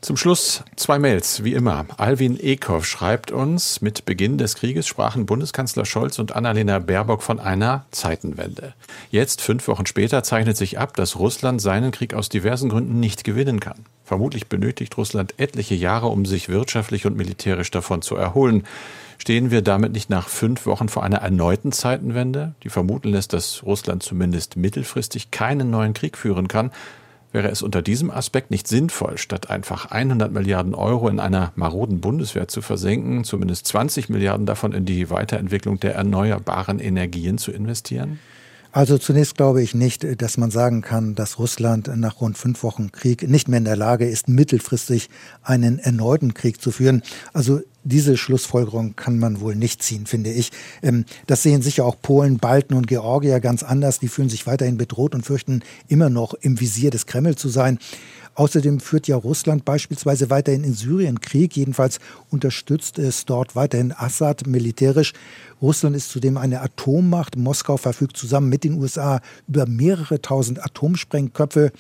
Zum 0.02 0.18
Schluss 0.18 0.64
zwei 0.78 0.98
Mails, 0.98 1.44
wie 1.44 1.54
immer. 1.54 1.86
Alwin 1.98 2.36
Ekow 2.40 2.84
schreibt 2.84 3.30
uns, 3.30 3.82
mit 3.82 4.04
Beginn 4.04 4.40
des 4.40 4.56
Krieges 4.56 4.88
sprachen 4.88 5.28
Bundeskanzler 5.28 5.86
Scholz 5.86 6.18
und 6.18 6.36
Annalena 6.36 6.80
Baerbock 6.80 7.22
von 7.22 7.40
einer 7.40 7.86
Zeitenwende. 7.92 8.74
Jetzt, 9.12 9.42
fünf 9.42 9.68
Wochen 9.68 9.86
später, 9.86 10.24
zeichnet 10.24 10.58
sich 10.58 10.80
ab, 10.80 10.96
dass 10.96 11.20
Russland 11.20 11.62
seinen 11.62 11.92
Krieg 11.92 12.16
aus 12.16 12.30
diversen 12.30 12.70
Gründen 12.70 13.00
nicht 13.00 13.24
gewinnen 13.24 13.60
kann. 13.60 13.86
Vermutlich 14.04 14.48
benötigt 14.48 14.98
Russland 14.98 15.36
etliche 15.38 15.76
Jahre, 15.76 16.08
um 16.08 16.26
sich 16.26 16.50
wirtschaftlich 16.50 17.06
und 17.06 17.16
militärisch 17.16 17.70
davon 17.70 18.02
zu 18.02 18.16
erholen. 18.16 18.64
Stehen 19.20 19.52
wir 19.52 19.62
damit 19.62 19.92
nicht 19.92 20.10
nach 20.10 20.30
fünf 20.30 20.66
Wochen 20.66 20.90
vor 20.90 21.04
einer 21.04 21.20
erneuten 21.20 21.72
Zeitenwende, 21.72 22.56
die 22.64 22.70
vermuten 22.70 23.10
lässt, 23.10 23.34
dass 23.34 23.62
Russland 23.62 24.02
zumindest 24.02 24.58
mittelfristig 24.58 25.30
keinen 25.30 25.70
neuen 25.70 25.94
Krieg 25.94 26.18
führen 26.18 26.48
kann, 26.48 26.72
Wäre 27.32 27.50
es 27.50 27.62
unter 27.62 27.82
diesem 27.82 28.12
Aspekt 28.12 28.52
nicht 28.52 28.68
sinnvoll, 28.68 29.18
statt 29.18 29.50
einfach 29.50 29.86
100 29.86 30.32
Milliarden 30.32 30.76
Euro 30.76 31.08
in 31.08 31.20
einer 31.20 31.54
maroden 31.56 32.02
Bundeswehr 32.02 32.50
zu 32.50 32.62
versenken, 32.62 33.24
zumindest 33.24 33.68
20 33.68 34.10
Milliarden 34.10 34.46
davon 34.46 34.74
in 34.74 34.86
die 34.86 35.10
Weiterentwicklung 35.10 35.80
der 35.80 35.96
erneuerbaren 35.96 36.80
Energien 36.80 37.38
zu 37.38 37.52
investieren? 37.52 38.20
Also 38.74 38.98
zunächst 38.98 39.36
glaube 39.36 39.62
ich 39.62 39.76
nicht, 39.76 40.22
dass 40.22 40.38
man 40.38 40.50
sagen 40.50 40.82
kann, 40.82 41.14
dass 41.14 41.40
Russland 41.40 41.92
nach 41.96 42.22
rund 42.22 42.38
fünf 42.38 42.64
Wochen 42.64 42.92
Krieg 42.94 43.28
nicht 43.28 43.50
mehr 43.50 43.58
in 43.58 43.66
der 43.66 43.76
Lage 43.76 44.08
ist, 44.08 44.30
mittelfristig 44.30 45.10
einen 45.42 45.78
erneuten 45.78 46.34
Krieg 46.34 46.62
zu 46.62 46.72
führen. 46.72 47.02
Also 47.34 47.62
diese 47.84 48.18
Schlussfolgerung 48.18 48.96
kann 48.96 49.20
man 49.20 49.42
wohl 49.42 49.56
nicht 49.56 49.82
ziehen, 49.84 50.06
finde 50.06 50.32
ich. 50.32 50.52
Ähm, 50.82 51.06
das 51.28 51.44
sehen 51.44 51.62
sicher 51.62 51.86
auch 51.86 51.96
Polen, 52.02 52.38
Balten 52.38 52.76
und 52.76 52.88
Georgier 52.88 53.40
ganz 53.40 53.64
anders. 53.64 54.00
Die 54.00 54.08
fühlen 54.08 54.30
sich 54.30 54.48
weiterhin 54.48 54.78
bedroht 54.78 55.16
und 55.16 55.26
fürchten 55.26 55.64
immer 55.88 56.10
noch 56.10 56.34
im 56.34 56.60
Visier 56.60 56.92
des 56.92 57.06
Kreml 57.06 57.36
zu 57.36 57.50
sein. 57.50 57.80
Außerdem 58.34 58.80
führt 58.80 59.08
ja 59.08 59.18
Russland 59.18 59.66
beispielsweise 59.66 60.30
weiterhin 60.30 60.64
in 60.64 60.74
Syrien 60.74 61.20
Krieg. 61.20 61.56
Jedenfalls 61.58 62.00
unterstützt 62.30 62.98
es 62.98 63.26
dort 63.26 63.56
weiterhin 63.56 63.92
Assad 63.92 64.48
militärisch. 64.48 65.14
Russland 65.62 65.96
ist 65.96 66.10
zudem 66.10 66.38
eine 66.38 66.62
Atommacht. 66.62 67.36
Moskau 67.36 67.76
verfügt 67.76 68.16
zusammen 68.16 68.50
mit 68.50 68.64
den 68.64 68.76
USA 68.76 69.22
über 69.48 69.66
mehrere 69.66 70.22
tausend 70.22 70.64
Atomsprengköpfe. 70.64 71.72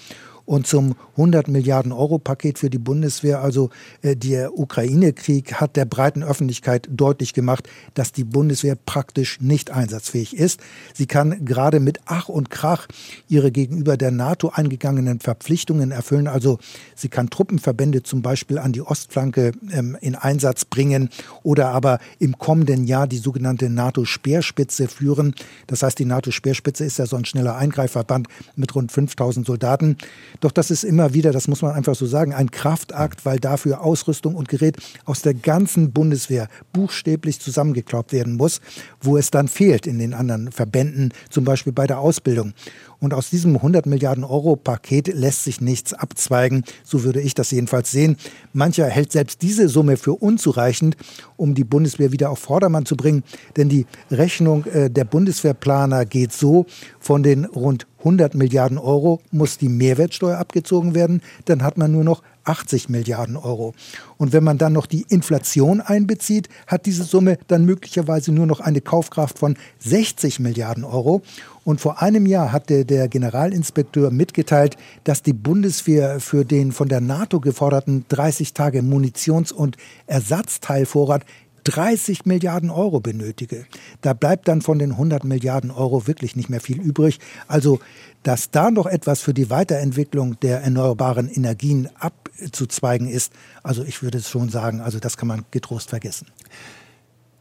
Und 0.45 0.67
zum 0.67 0.95
100 1.11 1.47
Milliarden 1.47 1.91
Euro 1.91 2.17
Paket 2.17 2.59
für 2.59 2.69
die 2.69 2.77
Bundeswehr, 2.77 3.41
also 3.41 3.69
äh, 4.01 4.15
der 4.15 4.57
Ukraine-Krieg, 4.57 5.55
hat 5.55 5.75
der 5.75 5.85
breiten 5.85 6.23
Öffentlichkeit 6.23 6.87
deutlich 6.91 7.33
gemacht, 7.33 7.69
dass 7.93 8.11
die 8.11 8.23
Bundeswehr 8.23 8.75
praktisch 8.75 9.39
nicht 9.41 9.71
einsatzfähig 9.71 10.35
ist. 10.35 10.59
Sie 10.93 11.05
kann 11.05 11.45
gerade 11.45 11.79
mit 11.79 11.99
Ach 12.05 12.29
und 12.29 12.49
Krach 12.49 12.87
ihre 13.27 13.51
gegenüber 13.51 13.97
der 13.97 14.11
NATO 14.11 14.49
eingegangenen 14.49 15.19
Verpflichtungen 15.19 15.91
erfüllen. 15.91 16.27
Also 16.27 16.59
sie 16.95 17.09
kann 17.09 17.29
Truppenverbände 17.29 18.03
zum 18.03 18.21
Beispiel 18.21 18.57
an 18.57 18.71
die 18.71 18.81
Ostflanke 18.81 19.51
ähm, 19.71 19.97
in 20.01 20.15
Einsatz 20.15 20.65
bringen 20.65 21.09
oder 21.43 21.69
aber 21.69 21.99
im 22.19 22.37
kommenden 22.37 22.85
Jahr 22.85 23.07
die 23.07 23.17
sogenannte 23.17 23.69
NATO-Speerspitze 23.69 24.87
führen. 24.87 25.35
Das 25.67 25.83
heißt, 25.83 25.99
die 25.99 26.05
NATO-Speerspitze 26.05 26.85
ist 26.85 26.99
ja 26.99 27.05
so 27.05 27.15
ein 27.15 27.25
schneller 27.25 27.55
Eingreifverband 27.55 28.27
mit 28.55 28.73
rund 28.75 28.91
5000 28.91 29.45
Soldaten. 29.45 29.97
Doch 30.39 30.51
das 30.51 30.71
ist 30.71 30.83
immer 30.83 31.13
wieder, 31.13 31.31
das 31.31 31.47
muss 31.47 31.61
man 31.61 31.73
einfach 31.73 31.95
so 31.95 32.05
sagen, 32.05 32.33
ein 32.33 32.51
Kraftakt, 32.51 33.25
weil 33.25 33.39
dafür 33.39 33.81
Ausrüstung 33.81 34.35
und 34.35 34.47
Gerät 34.49 34.77
aus 35.05 35.21
der 35.21 35.33
ganzen 35.33 35.91
Bundeswehr 35.91 36.47
buchstäblich 36.73 37.39
zusammengeklaubt 37.39 38.13
werden 38.13 38.37
muss, 38.37 38.61
wo 39.01 39.17
es 39.17 39.31
dann 39.31 39.47
fehlt 39.47 39.87
in 39.87 39.99
den 39.99 40.13
anderen 40.13 40.51
Verbänden, 40.51 41.13
zum 41.29 41.43
Beispiel 41.43 41.73
bei 41.73 41.87
der 41.87 41.99
Ausbildung. 41.99 42.53
Und 43.01 43.15
aus 43.15 43.31
diesem 43.31 43.55
100 43.55 43.87
Milliarden 43.87 44.23
Euro 44.23 44.55
Paket 44.55 45.07
lässt 45.07 45.43
sich 45.43 45.59
nichts 45.59 45.91
abzweigen. 45.91 46.63
So 46.83 47.03
würde 47.03 47.19
ich 47.19 47.33
das 47.33 47.49
jedenfalls 47.49 47.89
sehen. 47.89 48.15
Mancher 48.53 48.85
hält 48.85 49.11
selbst 49.11 49.41
diese 49.41 49.67
Summe 49.69 49.97
für 49.97 50.13
unzureichend, 50.13 50.95
um 51.35 51.55
die 51.55 51.63
Bundeswehr 51.63 52.11
wieder 52.11 52.29
auf 52.29 52.37
Vordermann 52.37 52.85
zu 52.85 52.95
bringen. 52.95 53.23
Denn 53.57 53.69
die 53.69 53.87
Rechnung 54.11 54.65
äh, 54.65 54.91
der 54.91 55.05
Bundeswehrplaner 55.05 56.05
geht 56.05 56.31
so, 56.31 56.67
von 56.99 57.23
den 57.23 57.45
rund 57.45 57.87
100 57.99 58.35
Milliarden 58.35 58.77
Euro 58.77 59.19
muss 59.31 59.57
die 59.57 59.69
Mehrwertsteuer 59.69 60.37
abgezogen 60.37 60.93
werden. 60.93 61.21
Dann 61.45 61.63
hat 61.63 61.79
man 61.79 61.91
nur 61.91 62.03
noch 62.03 62.21
80 62.43 62.89
Milliarden 62.89 63.37
Euro. 63.37 63.73
Und 64.17 64.33
wenn 64.33 64.43
man 64.43 64.57
dann 64.57 64.73
noch 64.73 64.85
die 64.85 65.05
Inflation 65.09 65.81
einbezieht, 65.81 66.49
hat 66.67 66.85
diese 66.85 67.03
Summe 67.03 67.37
dann 67.47 67.65
möglicherweise 67.65 68.31
nur 68.31 68.45
noch 68.45 68.59
eine 68.59 68.81
Kaufkraft 68.81 69.39
von 69.39 69.57
60 69.79 70.39
Milliarden 70.39 70.83
Euro. 70.83 71.21
Und 71.63 71.79
vor 71.79 72.01
einem 72.01 72.25
Jahr 72.25 72.51
hatte 72.51 72.85
der 72.85 73.07
Generalinspekteur 73.07 74.09
mitgeteilt, 74.09 74.77
dass 75.03 75.21
die 75.21 75.33
Bundeswehr 75.33 76.19
für 76.19 76.43
den 76.43 76.71
von 76.71 76.89
der 76.89 77.01
NATO 77.01 77.39
geforderten 77.39 78.05
30 78.09 78.53
Tage 78.53 78.81
Munitions- 78.81 79.53
und 79.53 79.77
Ersatzteilvorrat 80.07 81.23
30 81.63 82.25
Milliarden 82.25 82.69
Euro 82.69 82.99
benötige. 82.99 83.65
Da 84.01 84.13
bleibt 84.13 84.47
dann 84.47 84.61
von 84.61 84.79
den 84.79 84.91
100 84.91 85.23
Milliarden 85.23 85.71
Euro 85.71 86.07
wirklich 86.07 86.35
nicht 86.35 86.49
mehr 86.49 86.61
viel 86.61 86.79
übrig. 86.81 87.19
Also, 87.47 87.79
dass 88.23 88.51
da 88.51 88.71
noch 88.71 88.85
etwas 88.85 89.21
für 89.21 89.33
die 89.33 89.49
Weiterentwicklung 89.49 90.39
der 90.39 90.61
erneuerbaren 90.61 91.29
Energien 91.29 91.89
abzuzweigen 91.99 93.07
ist, 93.07 93.33
also 93.63 93.83
ich 93.83 94.03
würde 94.03 94.19
es 94.19 94.29
schon 94.29 94.49
sagen, 94.49 94.81
also 94.81 94.99
das 94.99 95.17
kann 95.17 95.27
man 95.27 95.45
getrost 95.51 95.89
vergessen. 95.89 96.27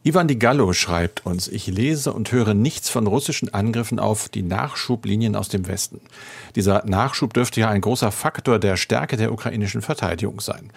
Ivan 0.03 0.27
Di 0.27 0.35
Gallo 0.35 0.73
schreibt 0.73 1.27
uns, 1.27 1.47
ich 1.47 1.67
lese 1.67 2.11
und 2.11 2.31
höre 2.31 2.55
nichts 2.55 2.89
von 2.89 3.05
russischen 3.05 3.53
Angriffen 3.53 3.99
auf 3.99 4.29
die 4.29 4.41
Nachschublinien 4.41 5.35
aus 5.35 5.47
dem 5.47 5.67
Westen. 5.67 6.01
Dieser 6.55 6.83
Nachschub 6.87 7.35
dürfte 7.35 7.59
ja 7.59 7.69
ein 7.69 7.81
großer 7.81 8.11
Faktor 8.11 8.57
der 8.57 8.77
Stärke 8.77 9.15
der 9.15 9.31
ukrainischen 9.31 9.83
Verteidigung 9.83 10.41
sein. 10.41 10.71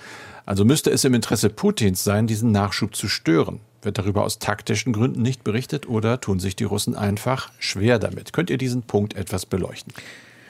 Also 0.47 0.65
müsste 0.65 0.91
es 0.91 1.05
im 1.05 1.15
Interesse 1.15 1.49
Putins 1.49 2.05
sein, 2.05 2.27
diesen 2.27 2.53
Nachschub 2.53 2.95
zu 2.95 3.09
stören. 3.09 3.61
Wird 3.83 3.99
darüber 3.99 4.25
aus 4.25 4.39
taktischen 4.39 4.93
Gründen 4.93 5.23
nicht 5.23 5.45
berichtet 5.45 5.89
oder 5.89 6.21
tun 6.21 6.41
sich 6.41 6.57
die 6.57 6.65
Russen 6.65 6.95
einfach 6.95 7.51
schwer 7.59 7.99
damit? 7.99 8.33
Könnt 8.33 8.51
ihr 8.51 8.59
diesen 8.59 8.83
Punkt 8.83 9.15
etwas 9.15 9.47
beleuchten? 9.47 9.93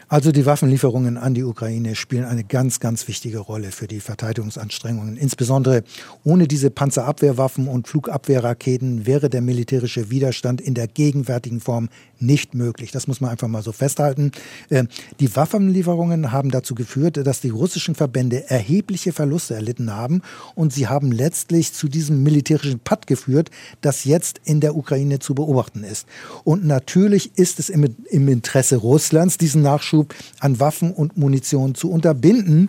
Also 0.08 0.32
die 0.32 0.46
Waffenlieferungen 0.46 1.16
an 1.16 1.34
die 1.34 1.44
Ukraine 1.44 1.94
spielen 1.94 2.24
eine 2.24 2.44
ganz, 2.44 2.80
ganz 2.80 3.08
wichtige 3.08 3.38
Rolle 3.38 3.70
für 3.70 3.86
die 3.86 4.00
Verteidigungsanstrengungen. 4.00 5.16
Insbesondere 5.16 5.82
ohne 6.24 6.46
diese 6.46 6.70
Panzerabwehrwaffen 6.70 7.68
und 7.68 7.88
Flugabwehrraketen 7.88 9.06
wäre 9.06 9.30
der 9.30 9.40
militärische 9.40 10.10
Widerstand 10.10 10.60
in 10.60 10.74
der 10.74 10.88
gegenwärtigen 10.88 11.60
Form 11.60 11.88
nicht 12.20 12.54
möglich. 12.54 12.90
Das 12.90 13.06
muss 13.06 13.20
man 13.20 13.30
einfach 13.30 13.48
mal 13.48 13.62
so 13.62 13.72
festhalten. 13.72 14.32
Äh, 14.70 14.84
die 15.20 15.34
Waffenlieferungen 15.34 16.32
haben 16.32 16.50
dazu 16.50 16.74
geführt, 16.74 17.24
dass 17.24 17.40
die 17.40 17.50
russischen 17.50 17.94
Verbände 17.94 18.48
erhebliche 18.50 19.12
Verluste 19.12 19.54
erlitten 19.54 19.94
haben 19.94 20.22
und 20.54 20.72
sie 20.72 20.88
haben 20.88 21.12
letztlich 21.12 21.72
zu 21.72 21.88
diesem 21.88 22.22
militärischen 22.22 22.80
Patt 22.80 23.06
geführt, 23.06 23.50
das 23.80 24.04
jetzt 24.04 24.40
in 24.44 24.60
der 24.60 24.76
Ukraine 24.76 25.18
zu 25.18 25.34
beobachten 25.34 25.84
ist. 25.84 26.06
Und 26.44 26.64
natürlich 26.64 27.36
ist 27.36 27.58
es 27.58 27.68
im, 27.68 27.94
Interesse 28.10 28.76
Russlands, 28.76 29.38
diesen 29.38 29.62
Nachschub 29.62 30.03
Nachschub 30.04 30.14
an 30.40 30.60
Waffen 30.60 30.92
und 30.92 31.16
Munition 31.16 31.74
zu 31.74 31.90
unterbinden. 31.90 32.68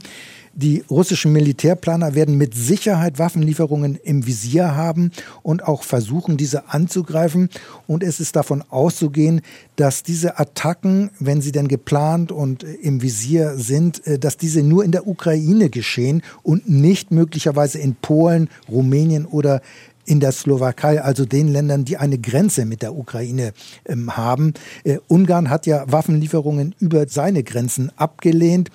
Die 0.58 0.86
russischen 0.90 1.34
Militärplaner 1.34 2.16
werden 2.16 2.38
mit 2.38 2.56
Sicherheit 2.56 3.20
Waffenlieferungen 3.20 4.00
im 4.02 4.26
Visier 4.26 4.74
haben 4.74 5.12
und 5.44 5.68
auch 5.68 5.84
versuchen, 5.84 6.38
diese 6.38 6.70
anzugreifen. 6.70 7.50
Und 7.88 8.04
es 8.04 8.22
ist 8.22 8.38
davon 8.38 8.64
auszugehen, 8.70 9.42
dass 9.76 10.02
diese 10.02 10.40
Attacken, 10.40 11.12
wenn 11.20 11.42
sie 11.42 11.52
denn 11.52 11.68
geplant 11.68 12.32
und 12.32 12.64
im 12.64 13.02
Visier 13.02 13.58
sind, 13.58 14.08
äh, 14.08 14.18
dass 14.18 14.38
diese 14.38 14.64
nur 14.64 14.86
in 14.86 14.94
der 14.94 15.08
Ukraine 15.08 15.70
geschehen 15.70 16.22
und 16.42 16.70
nicht 16.70 17.12
möglicherweise 17.12 17.80
in 17.80 17.96
Polen, 17.96 18.50
Rumänien 18.70 19.26
oder 19.26 19.62
in 20.06 20.20
der 20.20 20.32
Slowakei, 20.32 21.02
also 21.02 21.26
den 21.26 21.48
Ländern, 21.48 21.86
die 21.86 21.98
eine 21.98 22.18
Grenze 22.18 22.66
mit 22.66 22.82
der 22.82 22.96
Ukraine 22.96 23.54
ähm, 23.86 24.16
haben. 24.16 24.54
Äh, 24.84 25.00
Ungarn 25.08 25.50
hat 25.50 25.66
ja 25.66 25.84
Waffenlieferungen 25.88 26.76
über 26.80 27.08
seine 27.08 27.44
Grenzen 27.44 27.92
abgelehnt. 27.98 28.70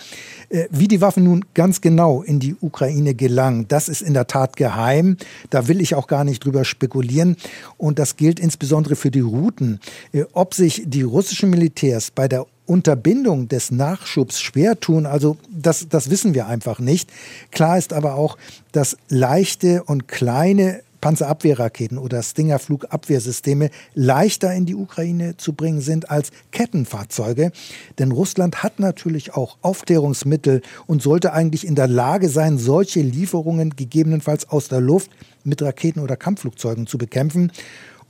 Äh, 0.48 0.66
wie 0.70 0.88
die 0.88 1.00
Waffen 1.00 1.24
nun 1.24 1.44
ganz 1.54 1.80
genau 1.80 2.22
in 2.22 2.40
die 2.40 2.56
Ukraine 2.60 3.14
gelangen, 3.14 3.66
das 3.68 3.88
ist 3.88 4.02
in 4.02 4.14
der 4.14 4.26
Tat 4.26 4.56
geheim. 4.56 5.16
Da 5.50 5.68
will 5.68 5.80
ich 5.80 5.94
auch 5.94 6.06
gar 6.06 6.24
nicht 6.24 6.44
drüber 6.44 6.64
spekulieren. 6.64 7.36
Und 7.76 7.98
das 7.98 8.16
gilt 8.16 8.40
insbesondere 8.40 8.96
für 8.96 9.10
die 9.10 9.20
Routen. 9.20 9.80
Äh, 10.12 10.24
ob 10.32 10.54
sich 10.54 10.82
die 10.86 11.02
russischen 11.02 11.50
Militärs 11.50 12.10
bei 12.10 12.28
der 12.28 12.46
Unterbindung 12.70 13.48
des 13.48 13.72
Nachschubs 13.72 14.40
schwer 14.40 14.78
tun, 14.78 15.04
also 15.04 15.36
das, 15.50 15.88
das 15.88 16.08
wissen 16.08 16.34
wir 16.34 16.46
einfach 16.46 16.78
nicht. 16.78 17.10
Klar 17.50 17.76
ist 17.76 17.92
aber 17.92 18.14
auch, 18.14 18.38
dass 18.70 18.96
leichte 19.08 19.82
und 19.82 20.06
kleine 20.06 20.80
Panzerabwehrraketen 21.00 21.98
oder 21.98 22.22
Stinger-Flugabwehrsysteme 22.22 23.70
leichter 23.94 24.52
in 24.54 24.66
die 24.66 24.74
Ukraine 24.74 25.36
zu 25.36 25.52
bringen 25.52 25.80
sind 25.80 26.10
als 26.10 26.30
Kettenfahrzeuge. 26.52 27.52
Denn 27.98 28.12
Russland 28.12 28.62
hat 28.62 28.78
natürlich 28.78 29.34
auch 29.34 29.58
Aufklärungsmittel 29.62 30.62
und 30.86 31.02
sollte 31.02 31.32
eigentlich 31.32 31.66
in 31.66 31.74
der 31.74 31.88
Lage 31.88 32.28
sein, 32.28 32.58
solche 32.58 33.00
Lieferungen 33.00 33.76
gegebenenfalls 33.76 34.48
aus 34.48 34.68
der 34.68 34.80
Luft 34.80 35.10
mit 35.44 35.62
Raketen 35.62 36.00
oder 36.00 36.16
Kampfflugzeugen 36.16 36.86
zu 36.86 36.98
bekämpfen. 36.98 37.52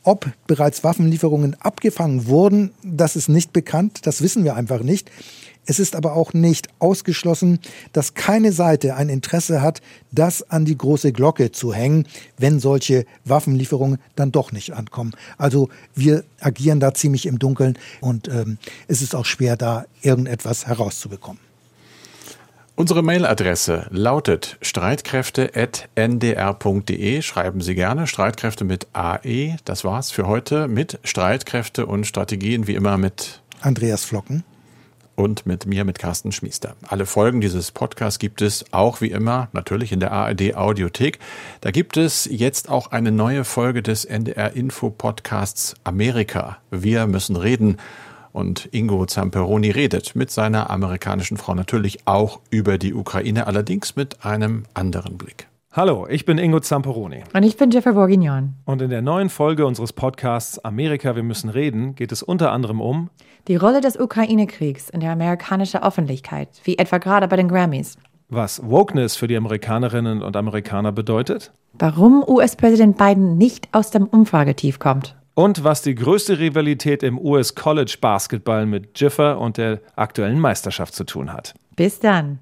Ob 0.03 0.31
bereits 0.47 0.83
Waffenlieferungen 0.83 1.57
abgefangen 1.61 2.27
wurden, 2.27 2.71
das 2.83 3.17
ist 3.17 3.29
nicht 3.29 3.53
bekannt, 3.53 4.07
das 4.07 4.23
wissen 4.23 4.45
wir 4.45 4.57
einfach 4.57 4.83
nicht. 4.83 5.11
Es 5.67 5.79
ist 5.79 5.95
aber 5.95 6.15
auch 6.15 6.33
nicht 6.33 6.69
ausgeschlossen, 6.79 7.61
dass 7.93 8.15
keine 8.15 8.53
Seite 8.53 8.97
ein 8.97 9.09
Interesse 9.09 9.63
hat, 9.63 9.81
das 10.11 10.51
an 10.51 10.65
die 10.65 10.77
große 10.77 11.13
Glocke 11.13 11.53
zu 11.53 11.73
hängen, 11.73 12.09
wenn 12.39 12.59
solche 12.61 13.07
Waffenlieferungen 13.25 13.99
dann 14.17 14.33
doch 14.33 14.51
nicht 14.53 14.73
ankommen. 14.73 15.13
Also 15.39 15.69
wir 15.95 16.25
agieren 16.41 16.81
da 16.81 16.93
ziemlich 16.95 17.27
im 17.27 17.39
Dunkeln 17.39 17.79
und 18.01 18.27
ähm, 18.29 18.59
es 18.89 19.03
ist 19.03 19.15
auch 19.15 19.27
schwer, 19.27 19.57
da 19.57 19.85
irgendetwas 20.03 20.67
herauszubekommen. 20.67 21.41
Unsere 22.75 23.03
Mailadresse 23.03 23.87
lautet 23.91 24.57
streitkräfte.ndr.de. 24.63 27.23
Schreiben 27.23 27.61
Sie 27.61 27.75
gerne 27.75 28.07
Streitkräfte 28.07 28.65
mit 28.65 28.87
AE. 28.95 29.59
Das 29.67 29.85
war's 29.85 30.11
für 30.11 30.27
heute 30.27 30.67
mit 30.67 30.99
Streitkräfte 31.05 31.85
und 31.85 32.07
Strategien, 32.07 32.67
wie 32.67 32.75
immer 32.75 32.97
mit 32.97 33.43
Andreas 33.61 34.07
Flocken 34.07 34.45
und 35.21 35.45
mit 35.45 35.67
mir, 35.67 35.85
mit 35.85 35.99
Carsten 35.99 36.33
Schmiester. 36.33 36.77
Alle 36.89 37.05
Folgen 37.05 37.43
dieses 37.43 37.73
Podcasts 37.73 38.19
gibt 38.19 38.41
es 38.41 38.65
auch 38.73 39.03
wie 39.03 39.11
immer 39.11 39.49
natürlich 39.53 39.93
in 39.93 40.01
der 40.01 40.13
ARD 40.13 40.57
Audiothek. 40.57 41.19
Da 41.61 41.71
gibt 41.71 41.99
es 41.99 42.25
jetzt 42.25 42.71
auch 42.71 42.91
eine 42.91 43.13
neue 43.13 43.45
Folge 43.45 43.83
des 43.83 44.07
NDR 44.07 44.57
Info 44.57 44.89
Podcasts 44.89 45.75
Amerika. 45.85 46.57
Wir 46.71 47.07
müssen 47.07 47.37
reden. 47.37 47.77
Und 48.33 48.69
Ingo 48.73 49.07
Zamperoni 49.07 49.71
redet 49.71 50.15
mit 50.15 50.31
seiner 50.31 50.71
amerikanischen 50.71 51.37
Frau 51.37 51.55
natürlich 51.55 52.07
auch 52.07 52.39
über 52.49 52.79
die 52.79 52.95
Ukraine, 52.95 53.49
allerdings 53.49 53.97
mit 53.97 54.25
einem 54.25 54.65
anderen 54.73 55.19
Blick. 55.19 55.49
Hallo, 55.73 56.07
ich 56.09 56.25
bin 56.25 56.39
Ingo 56.39 56.61
Zamperoni. 56.61 57.25
Und 57.35 57.43
ich 57.43 57.57
bin 57.57 57.71
Jeffrey 57.71 57.93
Bourguignon. 57.93 58.55
Und 58.65 58.83
in 58.83 58.91
der 58.91 59.03
neuen 59.03 59.29
Folge 59.29 59.67
unseres 59.67 59.93
Podcasts 59.93 60.65
Amerika, 60.65 61.15
wir 61.17 61.25
müssen 61.25 61.51
reden, 61.51 61.95
geht 61.95 62.13
es 62.13 62.23
unter 62.23 62.53
anderem 62.53 62.81
um 62.81 63.11
die 63.49 63.57
Rolle 63.57 63.81
des 63.81 63.99
Ukraine-Kriegs 63.99 64.91
in 64.91 65.01
der 65.01 65.13
amerikanischen 65.13 65.83
Öffentlichkeit, 65.83 66.49
wie 66.65 66.79
etwa 66.79 66.99
gerade 66.99 67.29
bei 67.29 67.37
den 67.37 67.49
Grammys. 67.49 67.97
Was 68.29 68.63
Wokeness 68.65 69.17
für 69.17 69.27
die 69.27 69.37
Amerikanerinnen 69.37 70.23
und 70.23 70.37
Amerikaner 70.37 70.93
bedeutet. 70.93 71.53
Warum 71.73 72.25
US-Präsident 72.27 72.97
Biden 72.97 73.39
nicht 73.39 73.69
aus 73.73 73.91
dem 73.91 74.07
Umfragetief 74.07 74.79
kommt 74.79 75.17
und 75.35 75.65
was 75.65 75.83
die 75.83 75.95
größte 75.95 76.39
Rivalität 76.39 77.03
im 77.03 77.19
US 77.19 77.55
College 77.55 77.97
Basketball 78.01 78.67
mit 78.67 78.99
Jiffer 79.01 79.39
und 79.39 79.57
der 79.57 79.81
aktuellen 79.97 80.39
Meisterschaft 80.39 80.95
zu 80.95 81.05
tun 81.05 81.33
hat. 81.33 81.55
Bis 81.77 82.01
dann. 82.01 82.41